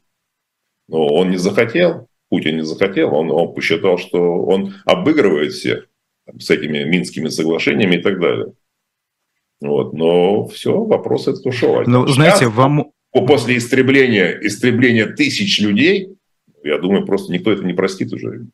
[0.87, 5.85] Но он не захотел, Путин не захотел, он, он посчитал, что он обыгрывает всех
[6.39, 8.53] с этими Минскими соглашениями и так далее.
[9.61, 9.93] Вот.
[9.93, 11.83] Но все, вопрос этот ушел.
[11.85, 12.91] Ну, знаете, вам...
[13.11, 16.15] После истребления, истребления тысяч людей,
[16.63, 18.45] я думаю, просто никто это не простит уже.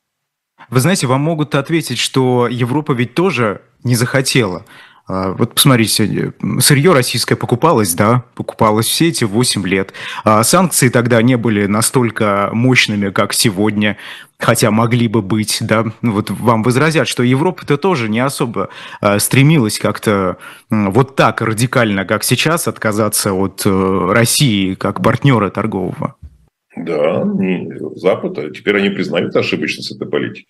[0.70, 4.66] Вы знаете, вам могут ответить, что Европа ведь тоже не захотела
[5.08, 9.94] вот посмотрите, сырье российское покупалось, да, покупалось все эти 8 лет.
[10.26, 13.98] А санкции тогда не были настолько мощными, как сегодня,
[14.38, 15.86] хотя могли бы быть, да.
[16.02, 18.68] Ну вот вам возразят, что Европа-то тоже не особо
[19.00, 20.38] а, стремилась как-то
[20.70, 26.16] вот так радикально, как сейчас, отказаться от э, России как партнера торгового.
[26.76, 27.26] Да,
[27.96, 30.48] Запад, теперь они признают ошибочность этой политики.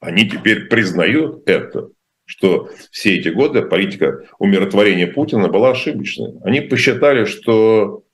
[0.00, 1.88] Они теперь признают это
[2.32, 6.32] что все эти годы политика умиротворения Путина была ошибочной.
[6.42, 8.04] Они посчитали, что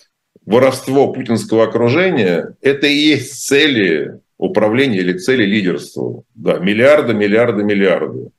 [0.45, 6.25] воровство путинского окружения– это и есть цели управления или цели лидерства.
[6.35, 8.31] Да, миллиарды, миллиарды, миллиарды.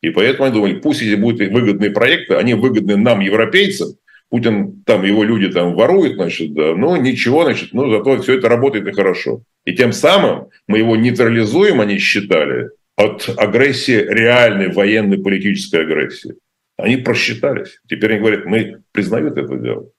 [0.00, 3.90] И поэтому они думали, пусть эти будут выгодные проекты, они выгодны нам, европейцам,
[4.30, 8.48] Путин, там его люди там воруют, значит, да, ну ничего, значит, ну зато все это
[8.48, 9.42] работает и хорошо.
[9.66, 16.34] И тем самым мы его нейтрализуем, они считали, от агрессии, реальной военной политической агрессии.
[16.76, 17.80] Они просчитались.
[17.88, 19.90] Теперь они говорят, мы признают это дело.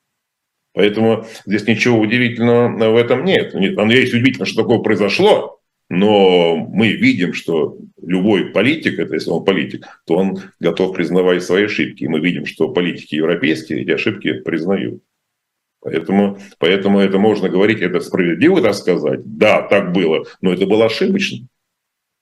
[0.73, 3.55] Поэтому здесь ничего удивительного в этом нет.
[3.55, 9.43] Оно есть удивительно, что такое произошло, но мы видим, что любой политик, это если он
[9.43, 12.03] политик, то он готов признавать свои ошибки.
[12.03, 15.01] И мы видим, что политики европейские эти ошибки признают.
[15.81, 19.21] Поэтому, поэтому это можно говорить, это справедливо так сказать.
[19.23, 21.47] Да, так было, но это было ошибочно.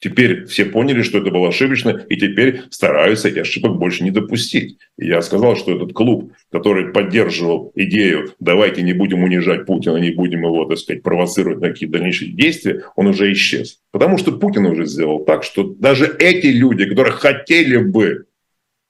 [0.06, 4.78] Теперь все поняли, что это было ошибочно, и теперь стараются эти ошибок больше не допустить.
[5.00, 10.12] И я сказал, что этот клуб, который поддерживал идею «давайте не будем унижать Путина, не
[10.12, 13.80] будем его, так сказать, провоцировать на какие-то дальнейшие действия», он уже исчез.
[13.92, 18.26] Потому что Путин уже сделал так, что даже эти люди, которые хотели бы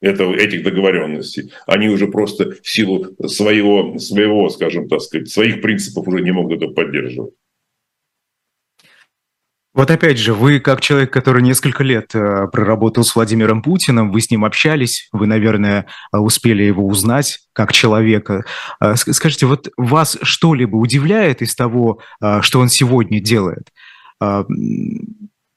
[0.02, 6.06] этого, этих договоренностей, они уже просто в силу своего, своего, скажем так сказать, своих принципов
[6.08, 7.32] уже не могут это поддерживать.
[9.76, 14.22] Вот опять же, вы как человек, который несколько лет э, проработал с Владимиром Путиным, вы
[14.22, 15.84] с ним общались, вы, наверное,
[16.14, 18.46] э, успели его узнать как человека.
[18.80, 22.00] Э, скажите, вот вас что-либо удивляет из того,
[22.40, 23.68] что он сегодня делает?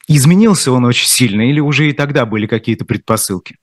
[0.10, 3.55] Изменился он очень сильно или уже и тогда были какие-то предпосылки?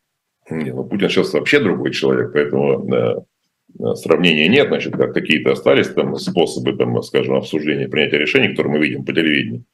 [0.48, 2.82] Не, ну Путин сейчас вообще другой человек, поэтому
[3.74, 8.72] да, сравнения нет, значит, как какие-то остались там способы, там, скажем, обсуждения, принятия решений, которые
[8.72, 9.66] мы видим по телевидению.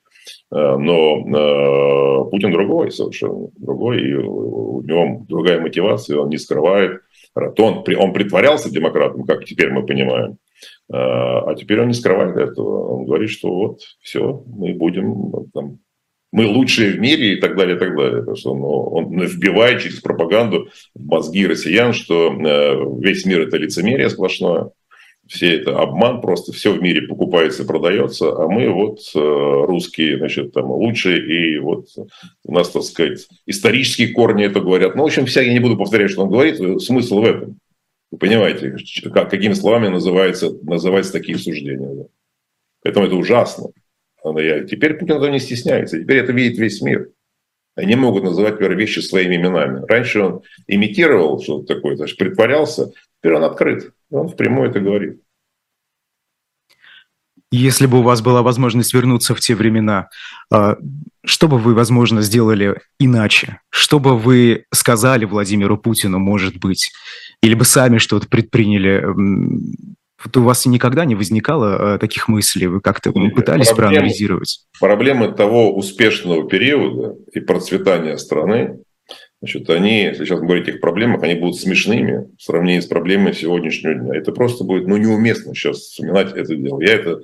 [0.53, 7.01] Э, но э, Путин другой совершенно, другой, и у него другая мотивация, он не скрывает.
[7.35, 10.37] Он, он притворялся демократом, как теперь мы понимаем, э,
[10.93, 12.97] а теперь он не скрывает этого.
[12.97, 15.79] Он говорит, что вот все, мы будем там,
[16.33, 18.19] мы лучшие в мире и так далее, и так далее.
[18.19, 22.31] Потому что он, он вбивает через пропаганду в мозги россиян, что
[23.01, 24.71] весь мир это лицемерие сплошное,
[25.33, 30.53] все это обман, просто все в мире покупается продается, а мы вот э, русские, значит,
[30.53, 31.87] там лучшие, и вот
[32.45, 34.95] у нас, так сказать, исторические корни это говорят.
[34.95, 37.59] Ну, в общем, вся, я не буду повторять, что он говорит, смысл в этом.
[38.11, 38.77] Вы понимаете,
[39.11, 41.89] как, какими словами называются, называются такие суждения.
[41.89, 42.05] Да?
[42.83, 43.69] Поэтому это ужасно.
[44.23, 47.09] Теперь Путин этого не стесняется, теперь это видит весь мир.
[47.75, 49.87] Они могут называть например, вещи своими именами.
[49.89, 52.93] Раньше он имитировал что-то такое, значит, притворялся,
[53.23, 53.93] теперь он открыт.
[54.11, 55.21] Он впрямую это говорит.
[57.51, 60.09] Если бы у вас была возможность вернуться в те времена,
[60.51, 60.77] а,
[61.25, 63.61] что бы вы, возможно, сделали иначе?
[63.69, 66.91] Что бы вы сказали Владимиру Путину, может быть?
[67.43, 69.05] Или бы сами что-то предприняли?
[70.25, 72.69] Вот у вас никогда не возникало а, таких мыслей?
[72.69, 74.67] Вы как-то пытались проблемы, проанализировать?
[74.81, 78.82] Проблемы того успешного периода и процветания страны,
[79.43, 83.33] Значит, они, если сейчас говорить о их проблемах, они будут смешными в сравнении с проблемами
[83.33, 84.17] сегодняшнего дня.
[84.17, 86.81] Это просто будет ну, неуместно сейчас вспоминать это дело.
[86.81, 87.23] Я это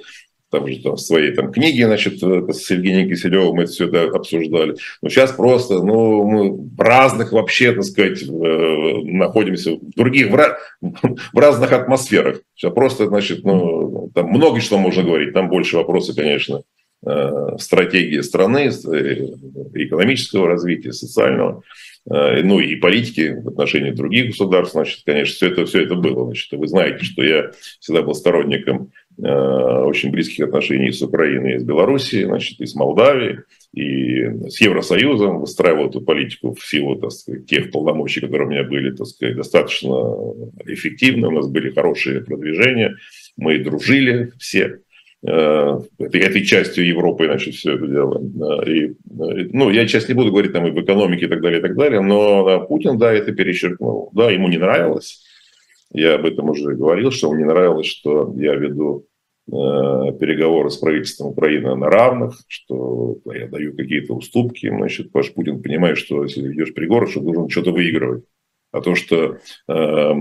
[0.51, 4.07] там же там, в своей там, книге, значит, с Евгением Киселевым мы это все это
[4.17, 4.75] обсуждали.
[5.01, 11.39] Но сейчас просто, ну, мы в разных вообще, так сказать, находимся в других, в, в
[11.39, 12.41] разных атмосферах.
[12.57, 15.35] Сейчас просто, значит, ну, там много что можно говорить.
[15.35, 16.63] Там больше вопросы, конечно,
[17.07, 19.27] э, стратегии страны, э,
[19.75, 21.63] экономического развития, социального.
[22.11, 26.27] Э, ну и политики в отношении других государств, значит, конечно, все это, все это было.
[26.27, 31.59] Значит, вы знаете, что я всегда был сторонником э, очень близких отношений с Украиной и
[31.59, 33.40] с Белоруссией, значит, и с Молдавией,
[33.73, 35.40] и с Евросоюзом.
[35.40, 39.37] Выстраивал эту политику в силу так сказать, тех полномочий, которые у меня были так сказать,
[39.37, 39.90] достаточно
[40.66, 42.97] эффективны, у нас были хорошие продвижения,
[43.37, 44.81] мы дружили все
[45.21, 48.23] этой, этой частью Европы, значит, все это дело.
[48.65, 51.63] И, ну, я сейчас не буду говорить там и в экономике и так далее, и
[51.63, 54.11] так далее, но Путин, да, это перечеркнул.
[54.15, 55.25] Да, ему не нравилось.
[55.93, 59.09] Я об этом уже говорил, что ему не нравилось, что я веду
[59.51, 64.69] Э, переговоры с правительством Украины на равных, что я даю какие-то уступки.
[64.69, 68.25] Значит, Паш Путин понимает, что если ведешь переговоры, что должен что-то выигрывать.
[68.71, 70.13] А то, что э, э,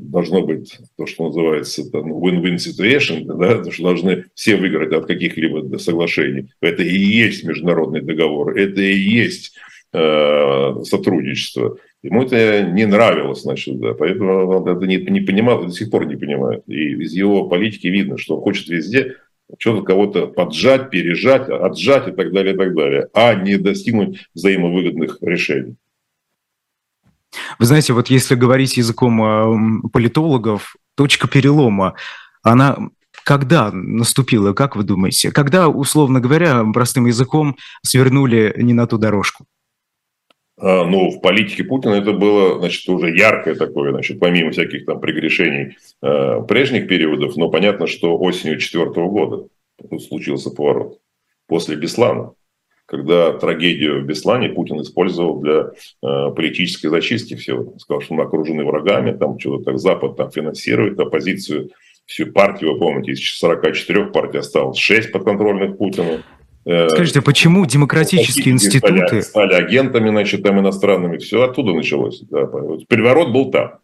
[0.00, 5.76] должно быть то, что называется win-win situation, да, то, что должны все выиграть от каких-либо
[5.76, 9.56] соглашений, это и есть международный договор, это и есть
[9.92, 11.76] э, сотрудничество.
[12.02, 16.06] Ему это не нравилось, значит, да, поэтому он это не, не понимал, до сих пор
[16.06, 16.62] не понимает.
[16.66, 19.16] И из его политики видно, что он хочет везде
[19.58, 25.18] что-то кого-то поджать, пережать, отжать и так далее, и так далее, а не достигнуть взаимовыгодных
[25.20, 25.76] решений.
[27.58, 31.94] Вы знаете, вот если говорить языком политологов, точка перелома,
[32.42, 32.76] она
[33.24, 35.30] когда наступила, как вы думаете?
[35.30, 39.46] Когда, условно говоря, простым языком свернули не на ту дорожку?
[40.56, 45.00] А, ну, в политике Путина это было, значит, уже яркое такое, значит, помимо всяких там
[45.00, 49.48] прегрешений э, прежних периодов, но понятно, что осенью четвертого года
[49.98, 50.98] случился поворот
[51.46, 52.32] после Беслана,
[52.86, 55.70] когда трагедию в Беслане Путин использовал для
[56.02, 57.74] э, политической зачистки всего.
[57.78, 61.70] Сказал, что мы окружены врагами, там что-то так Запад там финансирует оппозицию,
[62.06, 66.20] всю партию, вы помните, из 44 партий осталось 6 подконтрольных Путину.
[66.66, 69.06] Э, Скажите, почему демократические институты...
[69.06, 72.20] Стали, стали агентами, значит, там иностранными, все оттуда началось.
[72.30, 72.46] Да.
[72.88, 73.78] Переворот был там.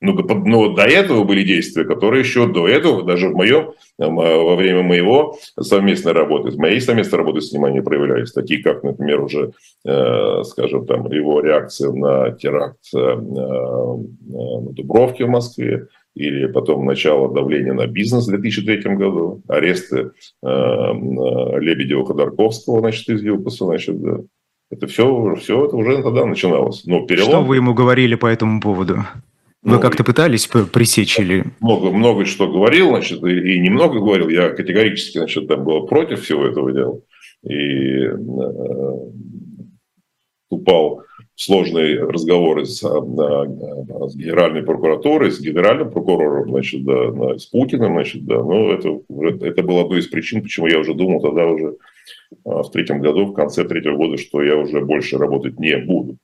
[0.00, 4.54] Но, но до этого были действия, которые еще до этого, даже в моем, а, во
[4.54, 8.32] время моего совместной работы, моей совместной работы с ним они проявлялись.
[8.32, 9.52] Такие, как, например, уже,
[9.84, 17.32] э, скажем, там, его реакция на теракт э, на Дубровке в Москве, или потом начало
[17.32, 24.18] давления на бизнес в 2003 году, аресты э, Лебедева Ходорковского, значит, из ЮКОСа, значит, да.
[24.70, 26.84] Это все, все это уже тогда начиналось.
[26.84, 27.30] Но перелом...
[27.30, 28.98] Что вы ему говорили по этому поводу?
[29.62, 31.44] Вы ну, как-то пытались пресечь или...
[31.60, 34.28] Много, много что говорил, значит, и, и немного говорил.
[34.28, 37.00] Я категорически, значит, там был против всего этого дела.
[37.42, 38.18] И э,
[40.50, 41.02] упал
[41.34, 43.00] сложные разговоры с, а,
[44.08, 49.00] с Генеральной прокуратурой, с генеральным прокурором, значит, да, с Путиным, значит, да, но это,
[49.44, 51.76] это было одной из причин, почему я уже думал тогда уже
[52.44, 56.16] а, в третьем году, в конце третьего года, что я уже больше работать не буду.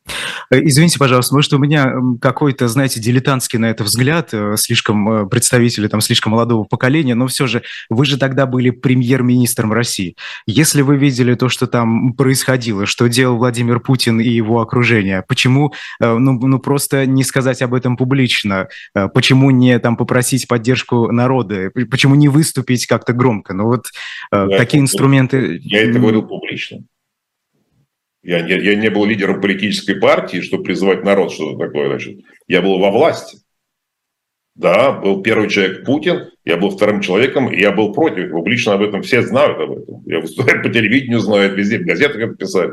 [0.51, 5.27] Э, извините, пожалуйста, может, у меня какой-то, знаете, дилетантский на это взгляд, э, слишком э,
[5.27, 10.17] представители там слишком молодого поколения, но все же вы же тогда были премьер-министром России.
[10.47, 15.73] Если вы видели то, что там происходило, что делал Владимир Путин и его окружение, почему,
[16.01, 18.69] ну, ну просто не сказать об этом публично,
[19.15, 23.55] почему не там попросить поддержку народа, почему не выступить как-то громко?
[23.55, 23.87] Ну вот
[24.33, 25.61] я такие это, инструменты...
[25.63, 26.85] Я это говорил публично.
[28.25, 31.89] Я не, я не был лидером политической партии, чтобы призывать народ что-то такое.
[31.89, 32.21] Значит.
[32.49, 33.39] Я был во власти.
[34.55, 38.31] Да, был первый человек Путин, я был вторым человеком, и я был против.
[38.31, 40.03] Публично об этом все знают об этом.
[40.07, 42.73] Я выступаю по телевидению, знают везде, в газетах это писали.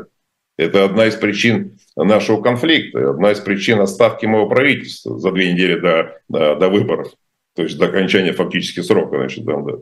[0.56, 5.80] Это одна из причин нашего конфликта, одна из причин отставки моего правительства за две недели
[5.80, 7.08] до, до, до выборов,
[7.56, 9.16] то есть до окончания фактически срока.
[9.16, 9.72] Значит, там, да.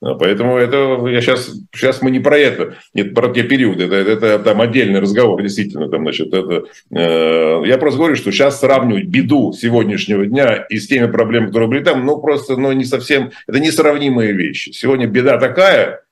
[0.00, 3.96] А, поэтому это я сейчас, сейчас мы не про это, нет, про те периоды, это,
[3.96, 8.60] это, это там отдельный разговор, действительно, там, значит, это, э, я просто говорю, что сейчас
[8.60, 12.84] сравнивать беду сегодняшнего дня и с теми проблемами, которые были там, ну, просто, ну, не
[12.84, 14.70] совсем, это несравнимые вещи.
[14.70, 16.04] Сегодня беда такая,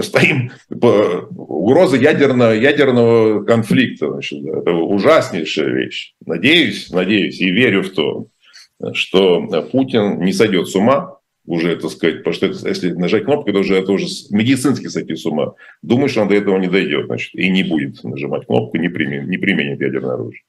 [0.00, 6.14] стоим, угроза ядерного, ядерного конфликта, значит, это ужаснейшая вещь.
[6.24, 8.28] Надеюсь, надеюсь и верю в то,
[8.92, 9.42] что
[9.72, 11.13] Путин не сойдет с ума,
[11.46, 15.14] уже, так сказать, потому что это, если нажать кнопку, это уже, это уже медицински сойти
[15.14, 15.54] с ума.
[15.82, 19.36] Думаю, он до этого не дойдет, значит, и не будет нажимать кнопку, не применит, не
[19.36, 20.42] применит ядерное оружие.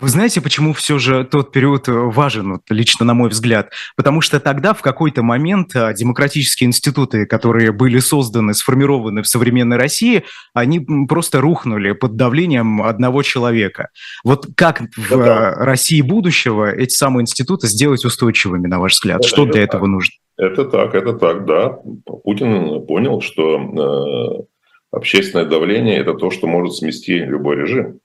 [0.00, 3.70] Вы знаете, почему все же тот период э, важен, вот, лично на мой взгляд?
[3.96, 9.76] Потому что тогда в какой-то момент а, демократические институты, которые были созданы, сформированы в современной
[9.76, 13.90] России, они просто рухнули под давлением одного человека.
[14.24, 15.54] Вот как в да.
[15.54, 19.20] России будущего эти самые институты сделать устойчивыми, на ваш взгляд?
[19.20, 19.90] Это, Что для этого так.
[19.90, 20.14] нужно?
[20.38, 21.78] Это так, это так, да.
[22.24, 28.00] Путин понял, что э, общественное давление– это то, что может смести любой режим.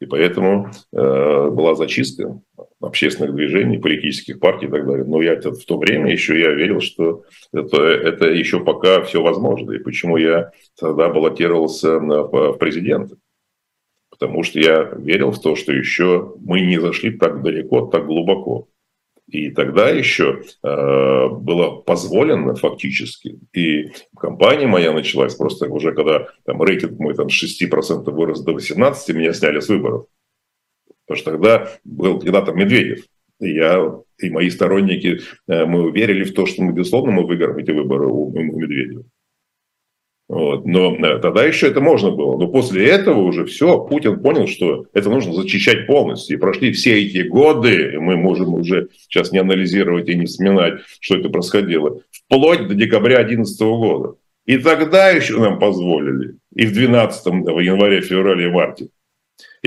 [0.00, 2.40] И поэтому э, была зачистка
[2.80, 5.04] общественных движений, политических партий и так далее.
[5.04, 9.72] Но я в то время еще я верил, что это, это еще пока все возможно.
[9.72, 13.16] И почему я тогда баллотировался в президенты.
[14.10, 18.68] Потому что я верил в то, что еще мы не зашли так далеко, так глубоко.
[19.28, 26.62] И тогда еще э, было позволено фактически, и компания моя началась просто уже когда там,
[26.62, 30.06] рейтинг мой там, с 6% вырос до 18%, меня сняли с выборов.
[31.06, 33.04] Потому что тогда был когда там Медведев.
[33.40, 37.58] И я и мои сторонники, э, мы верили в то, что мы, безусловно, мы выиграем
[37.58, 39.04] эти выборы у, у Медведева.
[40.28, 40.66] Вот.
[40.66, 42.36] Но э, тогда еще это можно было.
[42.36, 46.36] Но после этого уже все, Путин понял, что это нужно зачищать полностью.
[46.36, 50.80] И прошли все эти годы, и мы можем уже сейчас не анализировать и не вспоминать,
[51.00, 54.14] что это происходило, вплоть до декабря 2011 года.
[54.44, 58.88] И тогда еще нам позволили, и в 12 в январе, феврале, марте,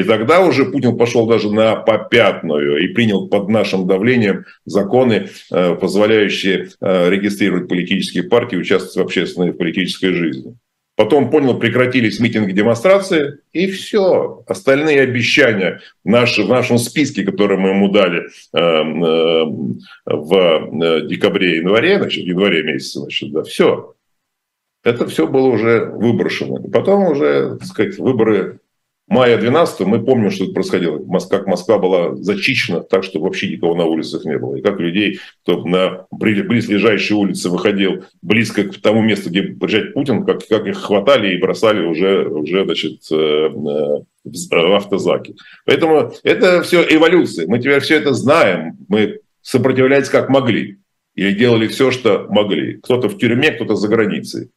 [0.01, 5.75] и тогда уже Путин пошел даже на попятную и принял под нашим давлением законы, э,
[5.75, 10.55] позволяющие э, регистрировать политические партии, участвовать в общественной политической жизни.
[10.95, 14.43] Потом понял, прекратились митинги, демонстрации, и все.
[14.47, 18.23] Остальные обещания в, наши, в нашем списке, которые мы ему дали
[18.53, 18.83] э,
[20.05, 23.93] в декабре, январе, значит, в январе месяце, значит, да, все.
[24.83, 26.57] Это все было уже выброшено.
[26.65, 28.59] И потом уже, так сказать, выборы
[29.11, 30.99] мая 12 мы помним, что это происходило.
[31.29, 34.55] Как Москва была зачищена так, что вообще никого на улицах не было.
[34.55, 40.25] И как людей, кто на близлежащие улицы выходил близко к тому месту, где приезжает Путин,
[40.25, 45.35] как, как их хватали и бросали уже, уже значит, э, э, в автозаки.
[45.65, 47.47] Поэтому это все эволюция.
[47.47, 48.77] Мы теперь все это знаем.
[48.87, 50.77] Мы сопротивлялись как могли.
[51.15, 52.77] Или делали все, что могли.
[52.77, 54.51] Кто-то в тюрьме, кто-то за границей.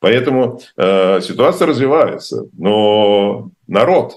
[0.00, 2.48] Поэтому э, ситуация развивается.
[2.56, 4.14] Но народ,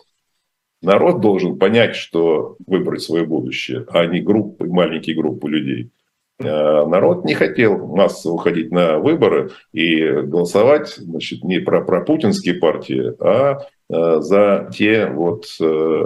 [0.82, 5.92] народ должен понять, что выбрать свое будущее, а не группы, маленькие группы людей.
[6.40, 12.56] Э, народ не хотел массово уходить на выборы и голосовать значит, не про, про путинские
[12.56, 13.60] партии, а
[13.90, 16.06] э, за те вот э,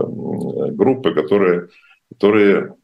[0.72, 1.70] группы, которые,
[2.10, 2.76] которые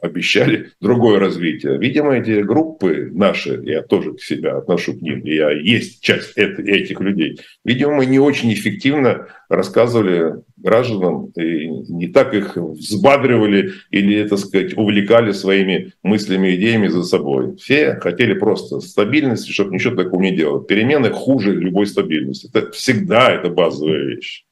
[0.00, 1.78] обещали другое развитие.
[1.78, 7.00] Видимо, эти группы наши, я тоже к себя отношу к ним, я есть часть этих
[7.00, 14.38] людей, видимо, мы не очень эффективно рассказывали гражданам и не так их взбадривали или, так
[14.38, 17.56] сказать, увлекали своими мыслями, идеями за собой.
[17.56, 20.66] Все хотели просто стабильности, чтобы ничего такого не делать.
[20.66, 22.48] Перемены хуже любой стабильности.
[22.52, 24.44] Это всегда это базовая вещь.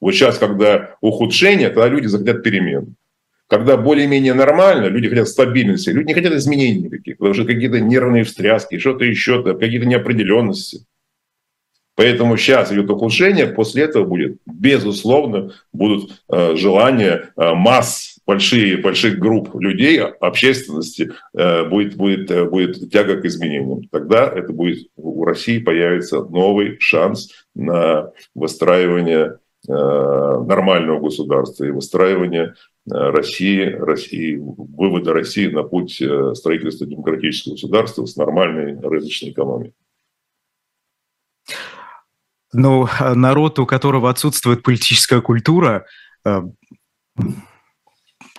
[0.00, 2.96] Вот сейчас, когда ухудшение, тогда люди захотят перемен
[3.50, 8.22] когда более-менее нормально, люди хотят стабильности, люди не хотят изменений никаких, потому что какие-то нервные
[8.22, 10.86] встряски, что-то еще, какие-то неопределенности.
[11.96, 19.18] Поэтому сейчас идет ухудшение, после этого будет, безусловно, будут э, желания э, масс, большие, больших
[19.18, 23.82] групп людей, общественности, э, будет, будет, э, будет тяга к изменениям.
[23.90, 29.38] Тогда это будет, у России появится новый шанс на выстраивание
[29.68, 32.54] нормального государства и выстраивание
[32.90, 39.74] Э, России, России, вывода России на путь э, строительства демократического государства с нормальной рыночной экономикой.
[42.52, 45.86] Но ну, народ, у которого отсутствует политическая культура,
[46.24, 46.40] э,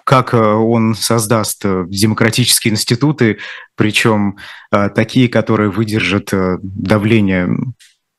[0.04, 3.38] как он создаст демократические институты,
[3.76, 4.38] причем
[4.72, 7.56] такие, которые выдержат давление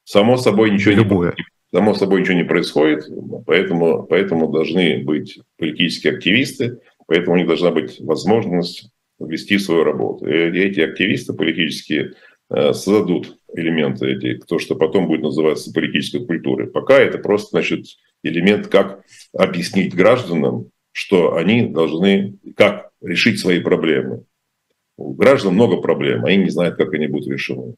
[0.05, 1.35] Само собой ничего любое.
[1.37, 1.45] не
[1.75, 3.09] Само собой ничего не происходит,
[3.47, 10.27] поэтому, поэтому должны быть политические активисты, поэтому у них должна быть возможность вести свою работу.
[10.27, 12.13] И эти активисты политические
[12.51, 16.67] э, создадут элементы эти, то, что потом будет называться политической культурой.
[16.67, 17.87] Пока это просто значит,
[18.23, 19.03] элемент, как
[19.33, 24.25] объяснить гражданам, что они должны, как решить свои проблемы.
[24.99, 27.77] У граждан много проблем, они не знают, как они будут решены.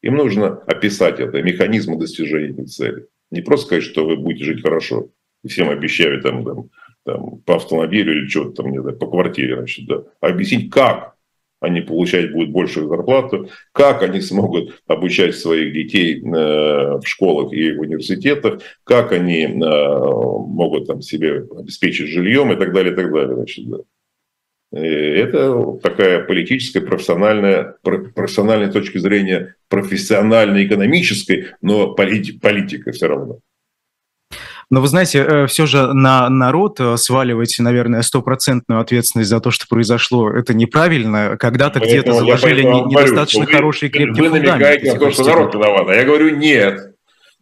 [0.00, 3.06] Им нужно описать это, механизмы достижения этих целей.
[3.32, 5.08] Не просто сказать, что вы будете жить хорошо,
[5.42, 6.70] и всем обещали там, там,
[7.04, 10.04] там, по автомобилю или что-то там, не знаю, по квартире, значит, да.
[10.20, 11.16] А объяснить, как
[11.60, 17.72] они получать будут большую зарплату, как они смогут обучать своих детей э, в школах и
[17.72, 23.12] в университетах, как они э, могут там, себе обеспечить жильем и так далее, и так
[23.12, 23.34] далее.
[23.36, 23.78] Значит, да.
[24.72, 33.38] Это такая политическая, профессиональная, профессиональной точки зрения, профессионально-экономической, но политика все равно.
[34.70, 39.50] Но вы знаете, э, все же на народ э, сваливать, наверное, стопроцентную ответственность за то,
[39.50, 41.36] что произошло, это неправильно.
[41.36, 45.94] Когда-то где-то заложили недостаточно говорю, хороший крепкий Вы намекаете на то, что народ виноват, а
[45.94, 46.94] я говорю нет.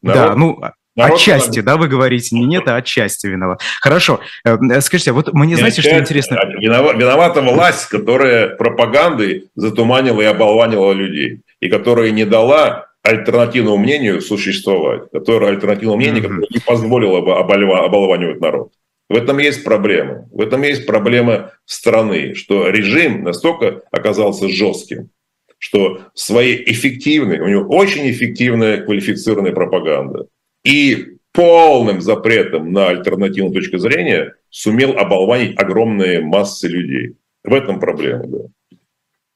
[0.03, 0.61] Народ, да, ну,
[1.01, 3.63] Народ отчасти, да, вы говорите, не нет, а отчасти виноват.
[3.81, 4.21] Хорошо.
[4.45, 6.39] Э, скажите, а вот мне, не знаете, отчасти, что интересно?
[6.61, 14.21] Виновата, виновата власть, которая пропагандой затуманила и оболванила людей, и которая не дала альтернативному мнению
[14.21, 16.29] существовать, которое альтернативное мнение, mm-hmm.
[16.29, 18.73] которое не позволило бы обольва, оболванивать народ.
[19.09, 20.29] В этом есть проблема.
[20.31, 25.11] В этом есть проблема страны, что режим настолько оказался жестким,
[25.59, 30.27] что своей эффективной, у него очень эффективная квалифицированная пропаганда
[30.65, 37.17] и полным запретом на альтернативную точку зрения сумел оболванить огромные массы людей.
[37.45, 38.39] В этом проблема, да.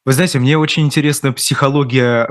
[0.05, 2.29] Вы знаете, мне очень интересна психология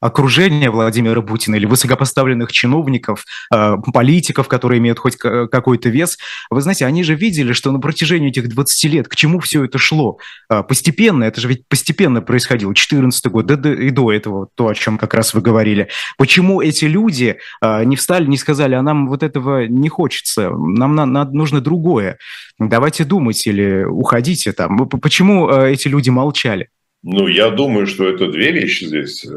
[0.00, 6.18] окружения Владимира Путина или высокопоставленных чиновников, э, политиков, которые имеют хоть какой-то вес,
[6.50, 9.78] вы знаете, они же видели, что на протяжении этих 20 лет к чему все это
[9.78, 10.18] шло.
[10.50, 14.68] Э, постепенно, это же ведь постепенно происходило, 14 год, да, да, и до этого, то,
[14.68, 15.88] о чем как раз вы говорили.
[16.18, 20.94] Почему эти люди э, не встали, не сказали, а нам вот этого не хочется, нам
[20.94, 22.18] на, на, нужно другое,
[22.58, 24.88] давайте думать или уходите там.
[24.88, 26.68] Почему эти люди молчали?
[27.08, 29.24] Ну, я думаю, что это две вещи здесь.
[29.24, 29.30] Э,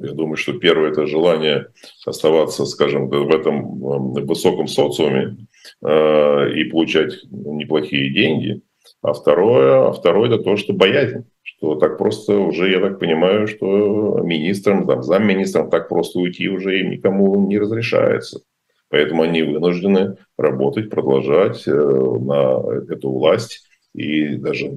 [0.00, 1.66] я думаю, что первое– это желание
[2.06, 3.80] оставаться, скажем, в этом
[4.24, 5.36] высоком социуме
[5.82, 8.62] э, и получать неплохие деньги.
[9.02, 11.26] А второе, а второе– это то, что боязнь.
[11.42, 16.80] Что так просто уже, я так понимаю, что министрам, там, замминистрам так просто уйти уже
[16.80, 18.40] им никому не разрешается.
[18.88, 24.72] Поэтому они вынуждены работать, продолжать э, на эту власть и даже,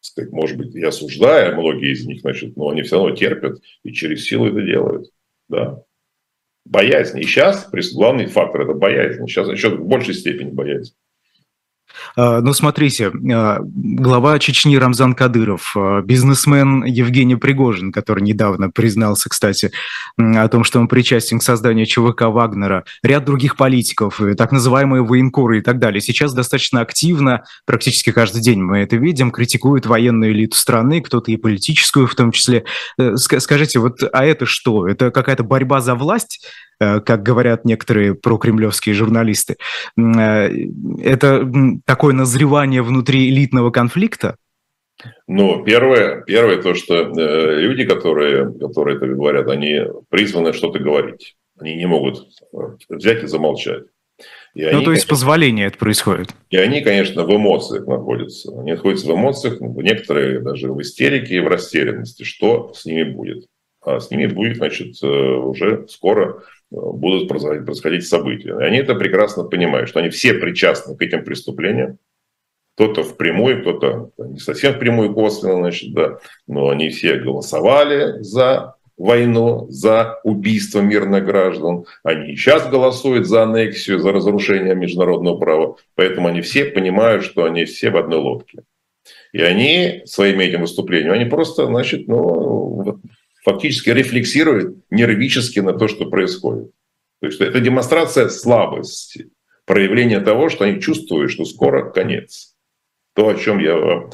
[0.00, 3.92] сказать, может быть, я осуждаю многие из них, значит, но они все равно терпят и
[3.92, 5.10] через силу это делают.
[5.48, 5.82] Да.
[6.64, 7.18] Боязнь.
[7.18, 9.26] И сейчас главный фактор– это боязнь.
[9.26, 10.94] Сейчас еще в большей степени боязнь.
[12.16, 19.28] А, ну, смотрите, а, глава Чечни Рамзан Кадыров, а, бизнесмен Евгений Пригожин, который недавно признался,
[19.28, 19.70] кстати,
[20.18, 25.58] о том, что он причастен к созданию ЧВК Вагнера, ряд других политиков, так называемые военкоры
[25.58, 30.56] и так далее, сейчас достаточно активно, практически каждый день мы это видим, критикуют военную элиту
[30.56, 32.64] страны, кто-то и политическую в том числе.
[32.98, 34.86] Э, скажите, вот, а это что?
[34.86, 36.40] Это какая-то борьба за власть?
[36.80, 39.56] Э, как говорят некоторые прокремлевские журналисты.
[39.98, 40.50] Э,
[41.02, 41.46] это
[41.84, 44.36] такое назревание внутри элитного конфликта?
[45.26, 51.36] Ну, первое, первое то, что э, люди, которые, которые это говорят, они призваны что-то говорить.
[51.58, 52.26] Они не могут
[52.88, 53.84] взять и замолчать.
[54.54, 56.30] И ну, они, то есть конечно, позволение это происходит.
[56.50, 58.50] И они, конечно, в эмоциях находятся.
[58.60, 62.24] Они находятся в эмоциях, некоторые даже в истерике и в растерянности.
[62.24, 63.46] Что с ними будет?
[63.82, 68.56] А с ними будет, значит, уже скоро будут происходить события.
[68.60, 71.98] И они это прекрасно понимают, что они все причастны к этим преступлениям.
[72.76, 79.66] Кто-то впрямую, кто-то не совсем впрямую косвенно, значит, да, но они все голосовали за войну,
[79.68, 81.84] за убийство мирных граждан.
[82.04, 85.76] Они сейчас голосуют за аннексию, за разрушение международного права.
[85.94, 88.62] Поэтому они все понимают, что они все в одной лодке.
[89.32, 93.00] И они своими этим выступлением, они просто, значит, ну,
[93.52, 96.70] фактически рефлексирует нервически на то, что происходит.
[97.20, 99.30] То есть это демонстрация слабости,
[99.66, 102.54] проявление того, что они чувствуют, что скоро конец.
[103.14, 104.08] То, о чем я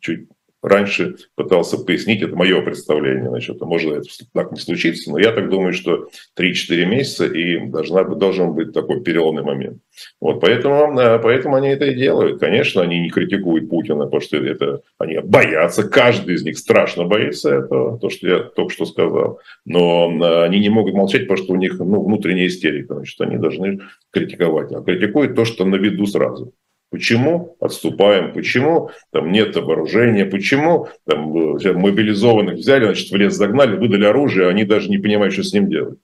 [0.00, 0.28] чуть
[0.68, 3.28] раньше пытался пояснить, это мое представление.
[3.28, 6.08] Значит, может это так не случится, но я так думаю, что
[6.38, 9.78] 3-4 месяца и должна, должен быть такой переломный момент.
[10.20, 12.40] Вот, поэтому, э, поэтому они это и делают.
[12.40, 17.54] Конечно, они не критикуют Путина, потому что это, они боятся, каждый из них страшно боится
[17.54, 19.40] этого, то, что я только что сказал.
[19.64, 22.94] Но э, они не могут молчать, потому что у них ну, внутренняя истерика.
[22.94, 23.80] Значит, они должны
[24.12, 24.72] критиковать.
[24.72, 26.52] А критикуют то, что на виду сразу.
[26.90, 28.32] Почему отступаем?
[28.32, 30.24] Почему там нет вооружения?
[30.24, 35.34] Почему там, э, мобилизованных взяли, значит, в лес загнали, выдали оружие, они даже не понимают,
[35.34, 35.98] что с ним делать?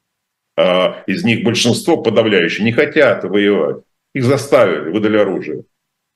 [0.57, 3.83] А из них большинство подавляющее не хотят воевать.
[4.15, 5.65] Их заставили, выдали оружие.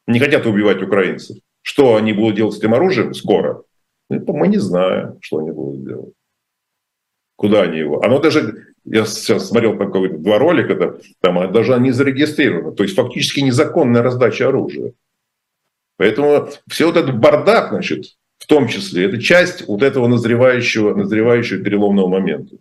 [0.07, 1.39] Не хотят убивать украинцев.
[1.63, 3.63] Что они будут делать с этим оружием скоро?
[4.11, 6.15] Ну, мы не знаем, что они будут делать.
[7.37, 8.03] Куда они его?
[8.03, 12.75] Оно даже я сейчас смотрел там какой-то два ролика, там, там даже они зарегистрированы.
[12.75, 14.93] То есть фактически незаконная раздача оружия.
[15.97, 21.63] Поэтому все вот этот бардак, значит, в том числе, это часть вот этого назревающего, назревающего
[21.63, 22.57] переломного момента.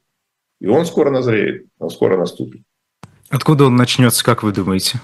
[0.59, 2.61] И он скоро назреет, он скоро наступит.
[3.29, 4.99] Откуда он начнется, как вы думаете?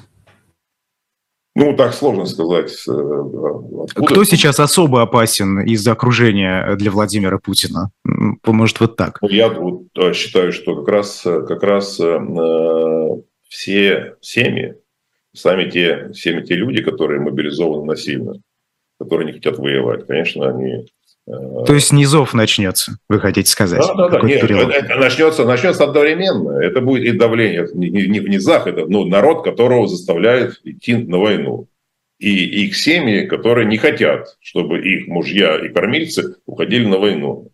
[1.55, 2.71] Ну, так сложно сказать.
[2.87, 4.05] Э, откуда.
[4.07, 7.91] Кто сейчас особо опасен из окружения для Владимира Путина?
[8.03, 9.19] Может, вот так?
[9.21, 12.19] Ну, я вот э, считаю, что как раз, как раз э,
[13.47, 14.75] все семьи,
[15.33, 18.33] сами те, всеми те люди, которые мобилизованы насильно,
[18.99, 20.87] которые не хотят воевать, конечно, они
[21.25, 23.79] То есть низов начнется, вы хотите сказать?
[23.79, 24.27] Да, да, да.
[24.27, 26.59] Нет, это начнется, начнется одновременно.
[26.59, 31.19] Это будет и давление не, не в низах, это ну, народ, которого заставляют идти на
[31.19, 31.67] войну.
[32.19, 37.51] И их семьи, которые не хотят, чтобы их мужья и кормильцы уходили на войну.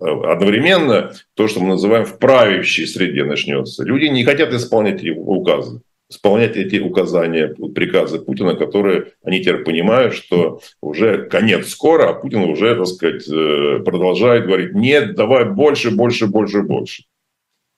[0.00, 3.84] Одновременно то, что мы называем в правящей среде начнется.
[3.84, 10.60] Люди не хотят исполнять указы исполнять эти указания, приказы Путина, которые они теперь понимают, что
[10.82, 16.26] уже конец скоро, а Путин уже, так сказать, э, продолжает говорить, нет, давай больше, больше,
[16.26, 17.04] больше, больше.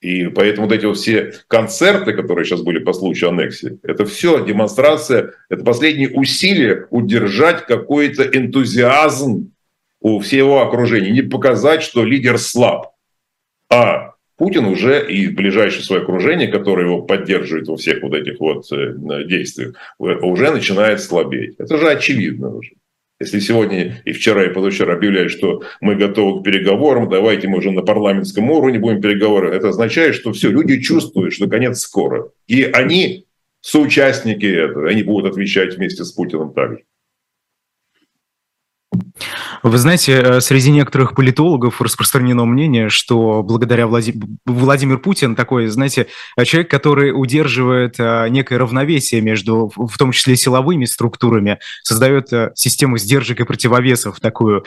[0.01, 4.45] И поэтому вот эти вот все концерты, которые сейчас были по случаю аннексии, это все
[4.45, 9.53] демонстрация, это последние усилия удержать какой-то энтузиазм
[10.01, 12.95] у всего окружения, не показать, что лидер слаб,
[13.71, 18.71] а Путин уже и ближайшее свое окружение, которое его поддерживает во всех вот этих вот
[18.73, 21.55] э, действиях, уже начинает слабеть.
[21.59, 22.73] Это же очевидно уже.
[23.23, 27.71] Если сегодня и вчера, и позавчера объявляют, что мы готовы к переговорам, давайте мы уже
[27.71, 32.31] на парламентском уровне будем переговоры, это означает, что все, люди чувствуют, что конец скоро.
[32.49, 33.27] И они
[33.61, 36.81] соучастники этого, они будут отвечать вместе с Путиным также.
[39.63, 44.15] Вы знаете, э, среди некоторых политологов распространено мнение, что благодаря Влади...
[44.45, 46.09] Владимир Путин такой, знаете,
[46.45, 52.99] человек, который удерживает э, некое равновесие между, в том числе, силовыми структурами, создает э, систему
[52.99, 54.65] сдержек и противовесов, такую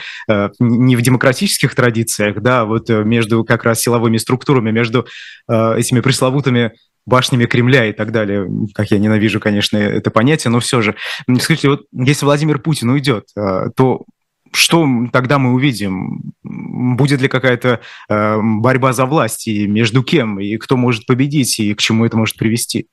[0.59, 5.07] не в демократических традициях, да, вот между как раз силовыми структурами, между
[5.47, 6.73] этими пресловутыми
[7.05, 8.49] башнями Кремля и так далее.
[8.73, 10.95] Как я ненавижу, конечно, это понятие, но все же.
[11.39, 14.05] Скажите, вот если Владимир Путин уйдет, то
[14.55, 16.33] что тогда мы увидим?
[16.43, 21.73] Будет ли какая-то э, борьба за власть и между кем, и кто может победить, и
[21.73, 22.87] к чему это может привести?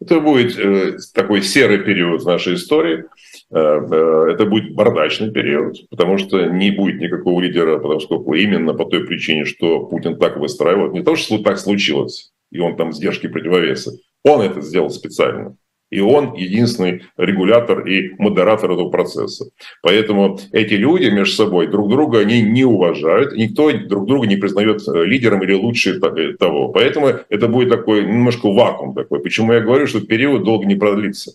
[0.00, 3.04] Это будет э, такой серый период нашей истории.
[3.50, 8.74] Э, э, это будет бардачный период, потому что не будет никакого лидера, потому что именно
[8.74, 10.92] по той причине, что Путин так выстраивает.
[10.92, 13.92] Не то, что так случилось, и он там сдержки противовеса.
[14.24, 15.56] Он это сделал специально.
[15.90, 19.46] И он единственный регулятор и модератор этого процесса.
[19.82, 24.86] Поэтому эти люди между собой друг друга они не уважают, никто друг друга не признает
[24.86, 26.68] э, лидером или лучше э, того.
[26.68, 29.20] Поэтому это будет такой немножко вакуум такой.
[29.20, 31.32] Почему я говорю, что период долго не продлится?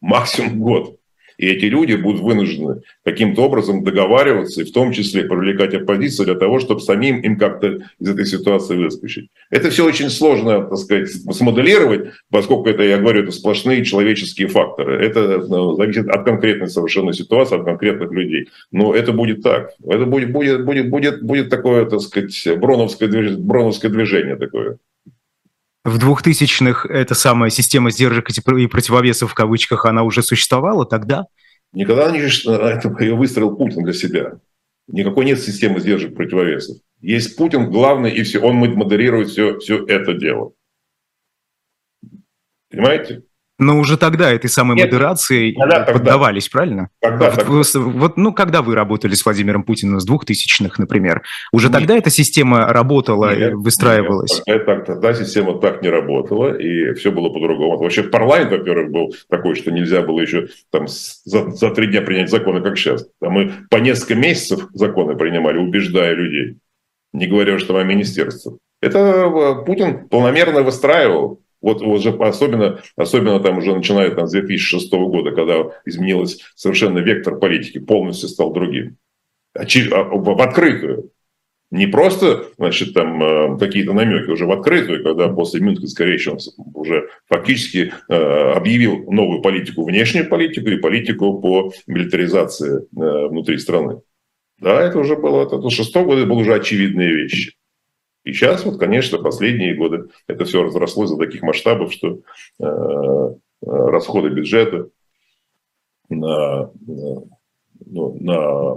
[0.00, 0.95] Максимум год.
[1.38, 6.34] И эти люди будут вынуждены каким-то образом договариваться, и в том числе привлекать оппозицию для
[6.34, 9.28] того, чтобы самим им как-то из этой ситуации выскочить.
[9.50, 15.04] Это все очень сложно, так сказать, смоделировать, поскольку это, я говорю, это сплошные человеческие факторы.
[15.04, 18.48] Это ну, зависит от конкретной совершенно ситуации, от конкретных людей.
[18.72, 19.72] Но это будет так.
[19.86, 24.78] Это будет, будет, будет, будет, будет такое, так сказать, броновское движение, броновское движение такое.
[25.86, 31.26] В 2000-х эта самая система сдержек и противовесов в кавычках, она уже существовала тогда?
[31.72, 34.40] Никогда не ее выстроил Путин для себя.
[34.88, 36.78] Никакой нет системы сдержек противовесов.
[37.00, 40.54] Есть Путин главный, и все, он модерирует все, все это дело.
[42.68, 43.22] Понимаете?
[43.58, 46.58] Но уже тогда этой самой Нет, модерации тогда, поддавались, тогда.
[46.58, 46.90] правильно?
[47.00, 47.80] Когда, вот, тогда.
[47.90, 51.78] вот, ну, когда вы работали с Владимиром Путиным, с 2000-х, например, уже нет.
[51.78, 54.42] тогда эта система работала нет, и выстраивалась?
[54.46, 57.78] Нет, тогда, тогда система так не работала, и все было по-другому.
[57.78, 62.30] Вообще парламент, во-первых, был такой, что нельзя было еще там, за, за три дня принять
[62.30, 63.08] законы, как сейчас.
[63.20, 66.58] Там мы по несколько месяцев законы принимали, убеждая людей,
[67.14, 68.58] не говоря уж там о министерствах.
[68.82, 74.92] Это э, Путин полномерно выстраивал вот уже особенно, особенно там уже начиная там, с 2006
[74.92, 78.96] года, когда изменилось совершенно вектор политики, полностью стал другим.
[79.54, 81.10] А в открытую.
[81.72, 86.38] Не просто, значит, там э, какие-то намеки, уже в открытую, когда после Мюнхенской речи он
[86.74, 88.14] уже фактически э,
[88.52, 94.00] объявил новую политику, внешнюю политику и политику по милитаризации э, внутри страны.
[94.60, 97.54] Да, это уже было, это шестого года это были уже очевидные вещи.
[98.26, 102.18] И сейчас, вот, конечно, последние годы это все разрослось до таких масштабов, что
[102.58, 104.88] э, э расходы бюджета
[106.08, 107.22] на, на,
[107.86, 108.76] ну, на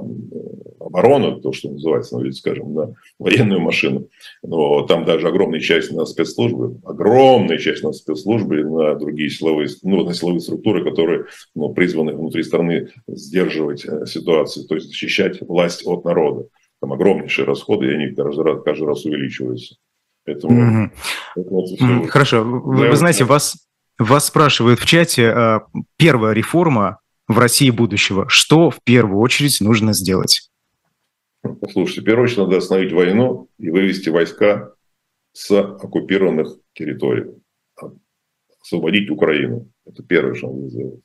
[0.79, 4.07] оборону, то, что называется, ну, скажем, на военную машину,
[4.43, 10.03] но там даже огромная часть на спецслужбы, огромная часть на спецслужбы, на другие силовые, ну,
[10.03, 11.25] на силовые структуры, которые
[11.55, 16.45] ну, призваны внутри страны сдерживать э, ситуацию, то есть защищать власть от народа
[16.81, 19.75] там огромнейшие расходы, и они каждый раз, каждый раз увеличиваются.
[20.25, 20.89] Поэтому,
[21.37, 21.45] mm-hmm.
[21.79, 22.07] mm-hmm.
[22.07, 22.43] Хорошо.
[22.43, 23.67] Вы, вы знаете, вас,
[23.97, 25.61] вас спрашивают в чате, а,
[25.97, 28.27] первая реформа в России будущего.
[28.29, 30.49] Что в первую очередь нужно сделать?
[31.41, 34.73] Послушайте, в первую очередь надо остановить войну и вывести войска
[35.33, 37.31] с оккупированных территорий.
[38.61, 39.69] Освободить Украину.
[39.85, 41.01] Это первое, что надо сделать.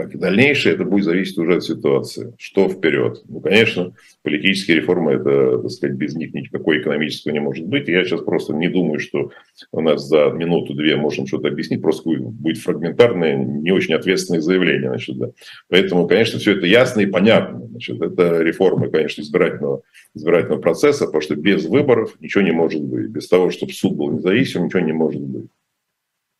[0.00, 2.32] Как и дальнейшее, это будет зависеть уже от ситуации.
[2.38, 3.22] Что вперед?
[3.28, 3.92] Ну, конечно,
[4.22, 7.88] политические реформы, это, так сказать, без них никакой экономического не может быть.
[7.88, 9.30] я сейчас просто не думаю, что
[9.72, 14.88] у нас за минуту-две можем что-то объяснить, просто будет фрагментарное, не очень ответственное заявление.
[14.88, 15.30] Значит, да.
[15.68, 17.66] Поэтому, конечно, все это ясно и понятно.
[17.66, 19.82] Значит, это реформы, конечно, избирательного,
[20.14, 23.08] избирательного процесса, потому что без выборов ничего не может быть.
[23.08, 25.46] Без того, чтобы суд был независим, ничего не может быть.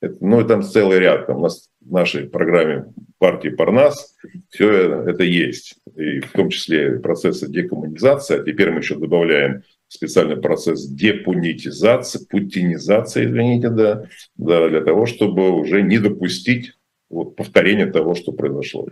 [0.03, 1.27] Ну, и там целый ряд.
[1.27, 2.87] Там у нас в нашей программе
[3.19, 4.17] партии Парнас
[4.49, 5.77] все это есть.
[5.97, 8.41] И в том числе процессы декоммунизации.
[8.41, 15.51] А теперь мы еще добавляем специальный процесс депутинизации, путинизации, извините, да, да, для того, чтобы
[15.51, 16.75] уже не допустить
[17.11, 18.89] вот, повторения того, что произошло.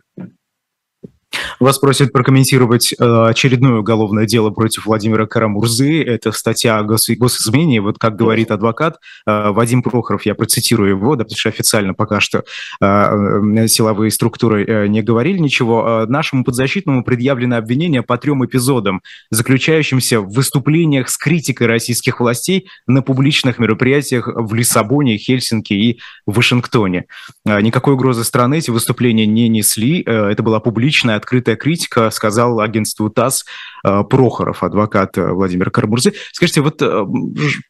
[1.60, 6.04] Вас просят прокомментировать э, очередное уголовное дело против Владимира Карамурзы.
[6.04, 7.80] Это статья о гос госизмене.
[7.80, 12.20] Вот как говорит адвокат э, Вадим Прохоров, я процитирую его, да, потому что официально пока
[12.20, 12.44] что
[12.80, 16.06] э, силовые структуры не говорили ничего.
[16.06, 23.02] Нашему подзащитному предъявлено обвинение по трем эпизодам, заключающимся в выступлениях с критикой российских властей на
[23.02, 27.06] публичных мероприятиях в Лиссабоне, Хельсинки и Вашингтоне.
[27.44, 30.02] Никакой угрозы страны эти выступления не несли.
[30.02, 33.44] Это была публичная, открытая открытая критика, сказал агентству ТАСС
[33.84, 36.12] э, Прохоров, адвокат э, Владимира Карбурзы.
[36.32, 37.04] Скажите, вот э,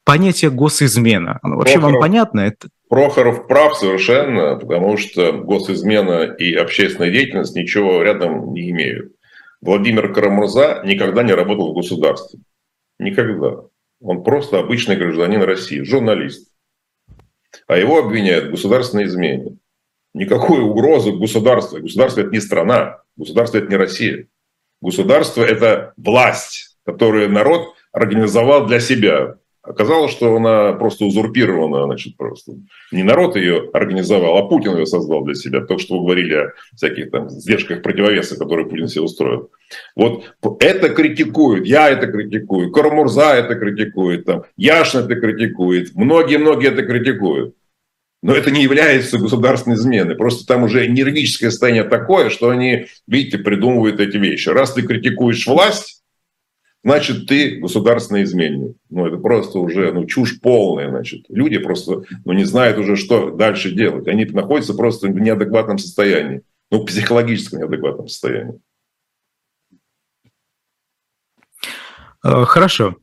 [0.04, 2.40] понятие госизмена, оно вообще Прохоров, вам понятно?
[2.40, 2.68] Это...
[2.88, 9.12] Прохоров прав совершенно, потому что госизмена и общественная деятельность ничего рядом не имеют.
[9.60, 12.40] Владимир Карамурза никогда не работал в государстве.
[12.98, 13.62] Никогда.
[14.00, 16.52] Он просто обычный гражданин России, журналист.
[17.66, 19.56] А его обвиняют в государственной измене.
[20.14, 21.80] Никакой угрозы государству.
[21.80, 23.02] Государство– это не страна.
[23.18, 24.26] Государство– это не Россия.
[24.80, 29.34] Государство– это власть, которую народ организовал для себя.
[29.60, 32.52] Оказалось, что она просто узурпирована, значит, просто.
[32.90, 35.60] Не народ ее организовал, а Путин ее создал для себя.
[35.60, 39.50] Только что вы говорили о всяких там сдержках противовеса, которые Путин себе устроил.
[39.94, 40.24] Вот
[40.60, 47.54] это критикуют, я это критикую, Карамурза это критикует, там, Яшин это критикует, многие-многие это критикуют.
[48.22, 50.16] Но это не является государственной изменой.
[50.16, 54.48] Просто там уже нервическое состояние такое, что они, видите, придумывают эти вещи.
[54.48, 56.02] Раз ты критикуешь власть,
[56.82, 58.76] значит, ты государственный изменник.
[58.90, 61.26] Ну, это просто уже ну, чушь полная, значит.
[61.28, 64.08] Люди просто ну, не знают уже, что дальше делать.
[64.08, 66.42] Они находятся просто в неадекватном состоянии.
[66.70, 68.58] Ну, психологическом неадекватном состоянии.
[72.22, 72.96] Хорошо.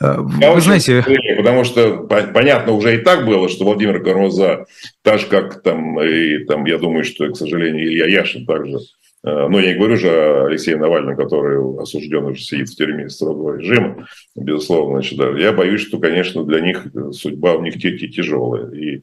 [0.00, 1.04] Э, Я Вы знаете...
[1.36, 4.66] Потому что понятно уже и так было, что Владимир Кармаза,
[5.02, 8.78] так же как там, и там, я думаю, что, к сожалению, Илья Яшин также
[9.24, 13.08] Э, но я не говорю же о Алексее Навальном, который осужден уже сидит в тюрьме
[13.08, 14.96] строгого режима, безусловно.
[14.96, 15.30] Значит, да.
[15.38, 18.70] Я боюсь, что, конечно, для них судьба у них тяжелая.
[18.70, 19.02] И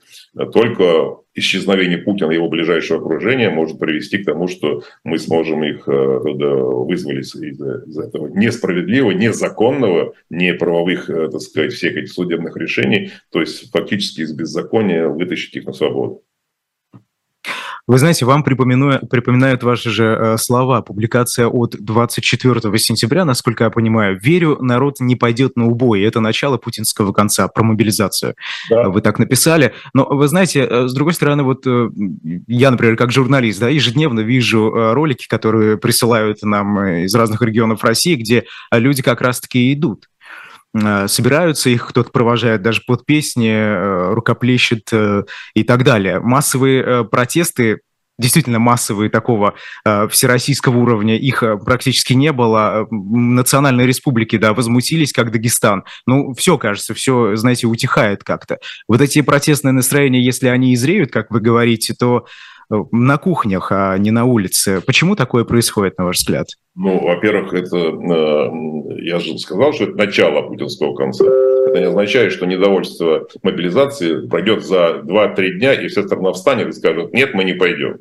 [0.53, 5.87] только исчезновение Путина и его ближайшего окружения может привести к тому, что мы сможем их
[5.87, 13.11] э, вызволить из, из этого несправедливого, незаконного, неправовых, э, так сказать, всех этих судебных решений,
[13.31, 16.23] то есть фактически из беззакония вытащить их на свободу.
[17.89, 20.83] Вы знаете, вам припоминаю, припоминают ваши же э, слова.
[20.83, 24.19] Публикация от 24 сентября, насколько я понимаю.
[24.21, 26.03] «Верю, народ не пойдет на убой».
[26.03, 28.35] Это начало путинского конца, про мобилизацию.
[28.69, 28.89] Да.
[28.89, 29.73] Вы так написали.
[29.95, 31.89] Но вы знаете, э, с другой стороны, вот э,
[32.45, 37.41] я, например, как журналист, да, ежедневно вижу э, ролики, которые присылают нам э, из разных
[37.41, 40.18] регионов России, где люди как раз-таки идут Э,
[41.07, 45.23] собираются, их кто-то провожает даже под песни, э, рукоплещет э,
[45.55, 46.19] и так далее.
[46.19, 47.79] Массовые протесты
[48.19, 49.55] действительно массовые такого
[49.85, 52.85] э, всероссийского уровня, их практически не было.
[52.91, 55.85] Национальные республики, да, возмутились, как Дагестан.
[56.05, 58.59] Ну, все, кажется, все, знаете, утихает как-то.
[58.87, 62.25] Вот эти протестные настроения, если они изреют, как вы говорите, то
[62.69, 64.81] на кухнях, а не на улице.
[64.85, 66.47] Почему такое происходит, на ваш взгляд?
[66.75, 71.25] Ну, во-первых, это, э, я же сказал, что это начало путинского конца.
[71.25, 76.73] Это не означает, что недовольство мобилизации пройдет за 2-3 дня, и вся страна встанет и
[76.73, 77.97] скажет, нет, мы не пойдем.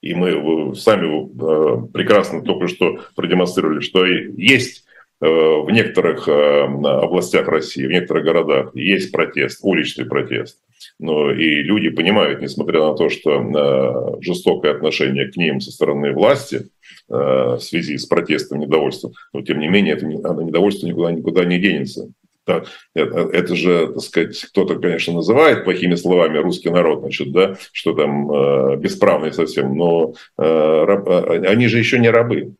[0.00, 4.84] И мы сами э, прекрасно только что продемонстрировали, что есть
[5.20, 10.61] э, в некоторых областях России, в некоторых городах есть протест, уличный протест.
[10.98, 16.66] Но и люди понимают, несмотря на то, что жестокое отношение к ним со стороны власти–
[17.08, 19.12] Э, в связи с протестом, недовольством.
[19.32, 22.10] Но тем не менее, это недовольство никуда, никуда не денется.
[22.46, 27.92] Это, это же, так сказать, кто-то, конечно, называет плохими словами русский народ, значит, да, что
[27.92, 32.54] там э, бесправный совсем, но э, раб, э, они же еще не рабы.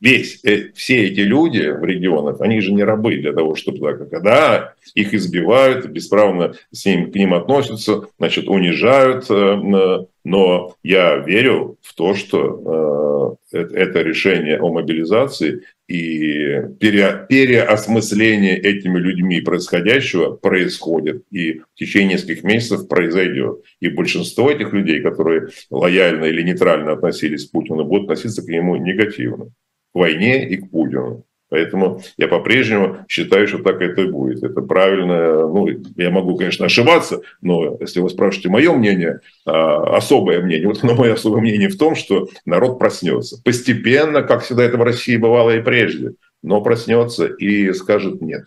[0.00, 4.10] Весь, э, все эти люди в регионах, они же не рабы для того, чтобы так,
[4.10, 11.78] когда их избивают, бесправно с ним, к ним относятся, значит, унижают, э, но я верю
[11.82, 21.24] в то, что э, это решение о мобилизации и пере, переосмысление этими людьми происходящего происходит
[21.30, 23.62] и в течение нескольких месяцев произойдет.
[23.80, 28.76] И большинство этих людей, которые лояльно или нейтрально относились к Путину, будут относиться к нему
[28.76, 29.50] негативно
[29.92, 31.24] к войне и к Путину.
[31.50, 34.42] Поэтому я по-прежнему считаю, что так это и будет.
[34.44, 35.48] Это правильно.
[35.48, 35.66] Ну,
[35.96, 40.94] я могу, конечно, ошибаться, но если вы спрашиваете мое мнение, а, особое мнение, вот оно
[40.94, 43.42] мое особое мнение в том, что народ проснется.
[43.44, 48.44] Постепенно, как всегда это в России бывало и прежде, но проснется и скажет нет.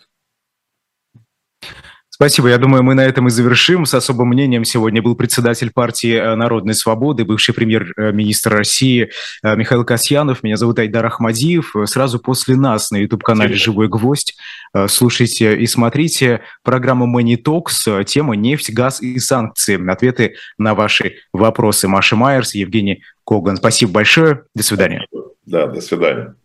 [2.16, 2.50] Спасибо.
[2.50, 3.88] Я думаю, мы на этом и завершим.
[3.88, 9.10] С особым мнением сегодня был председатель партии э, Народной свободы, бывший премьер-министр России
[9.42, 10.44] э, Михаил Касьянов.
[10.44, 11.74] Меня зовут Айдар Ахмадиев.
[11.86, 14.36] Сразу после нас на YouTube-канале «Живой гвоздь»
[14.76, 18.04] э, слушайте и смотрите программу Talks.
[18.04, 19.84] Тема «Нефть, газ и санкции».
[19.90, 21.88] Ответы на ваши вопросы.
[21.88, 23.58] Маша Майерс, Евгений Коган.
[23.58, 24.44] Спасибо большое.
[24.54, 25.04] До свидания.
[25.48, 26.36] Да, до свидания.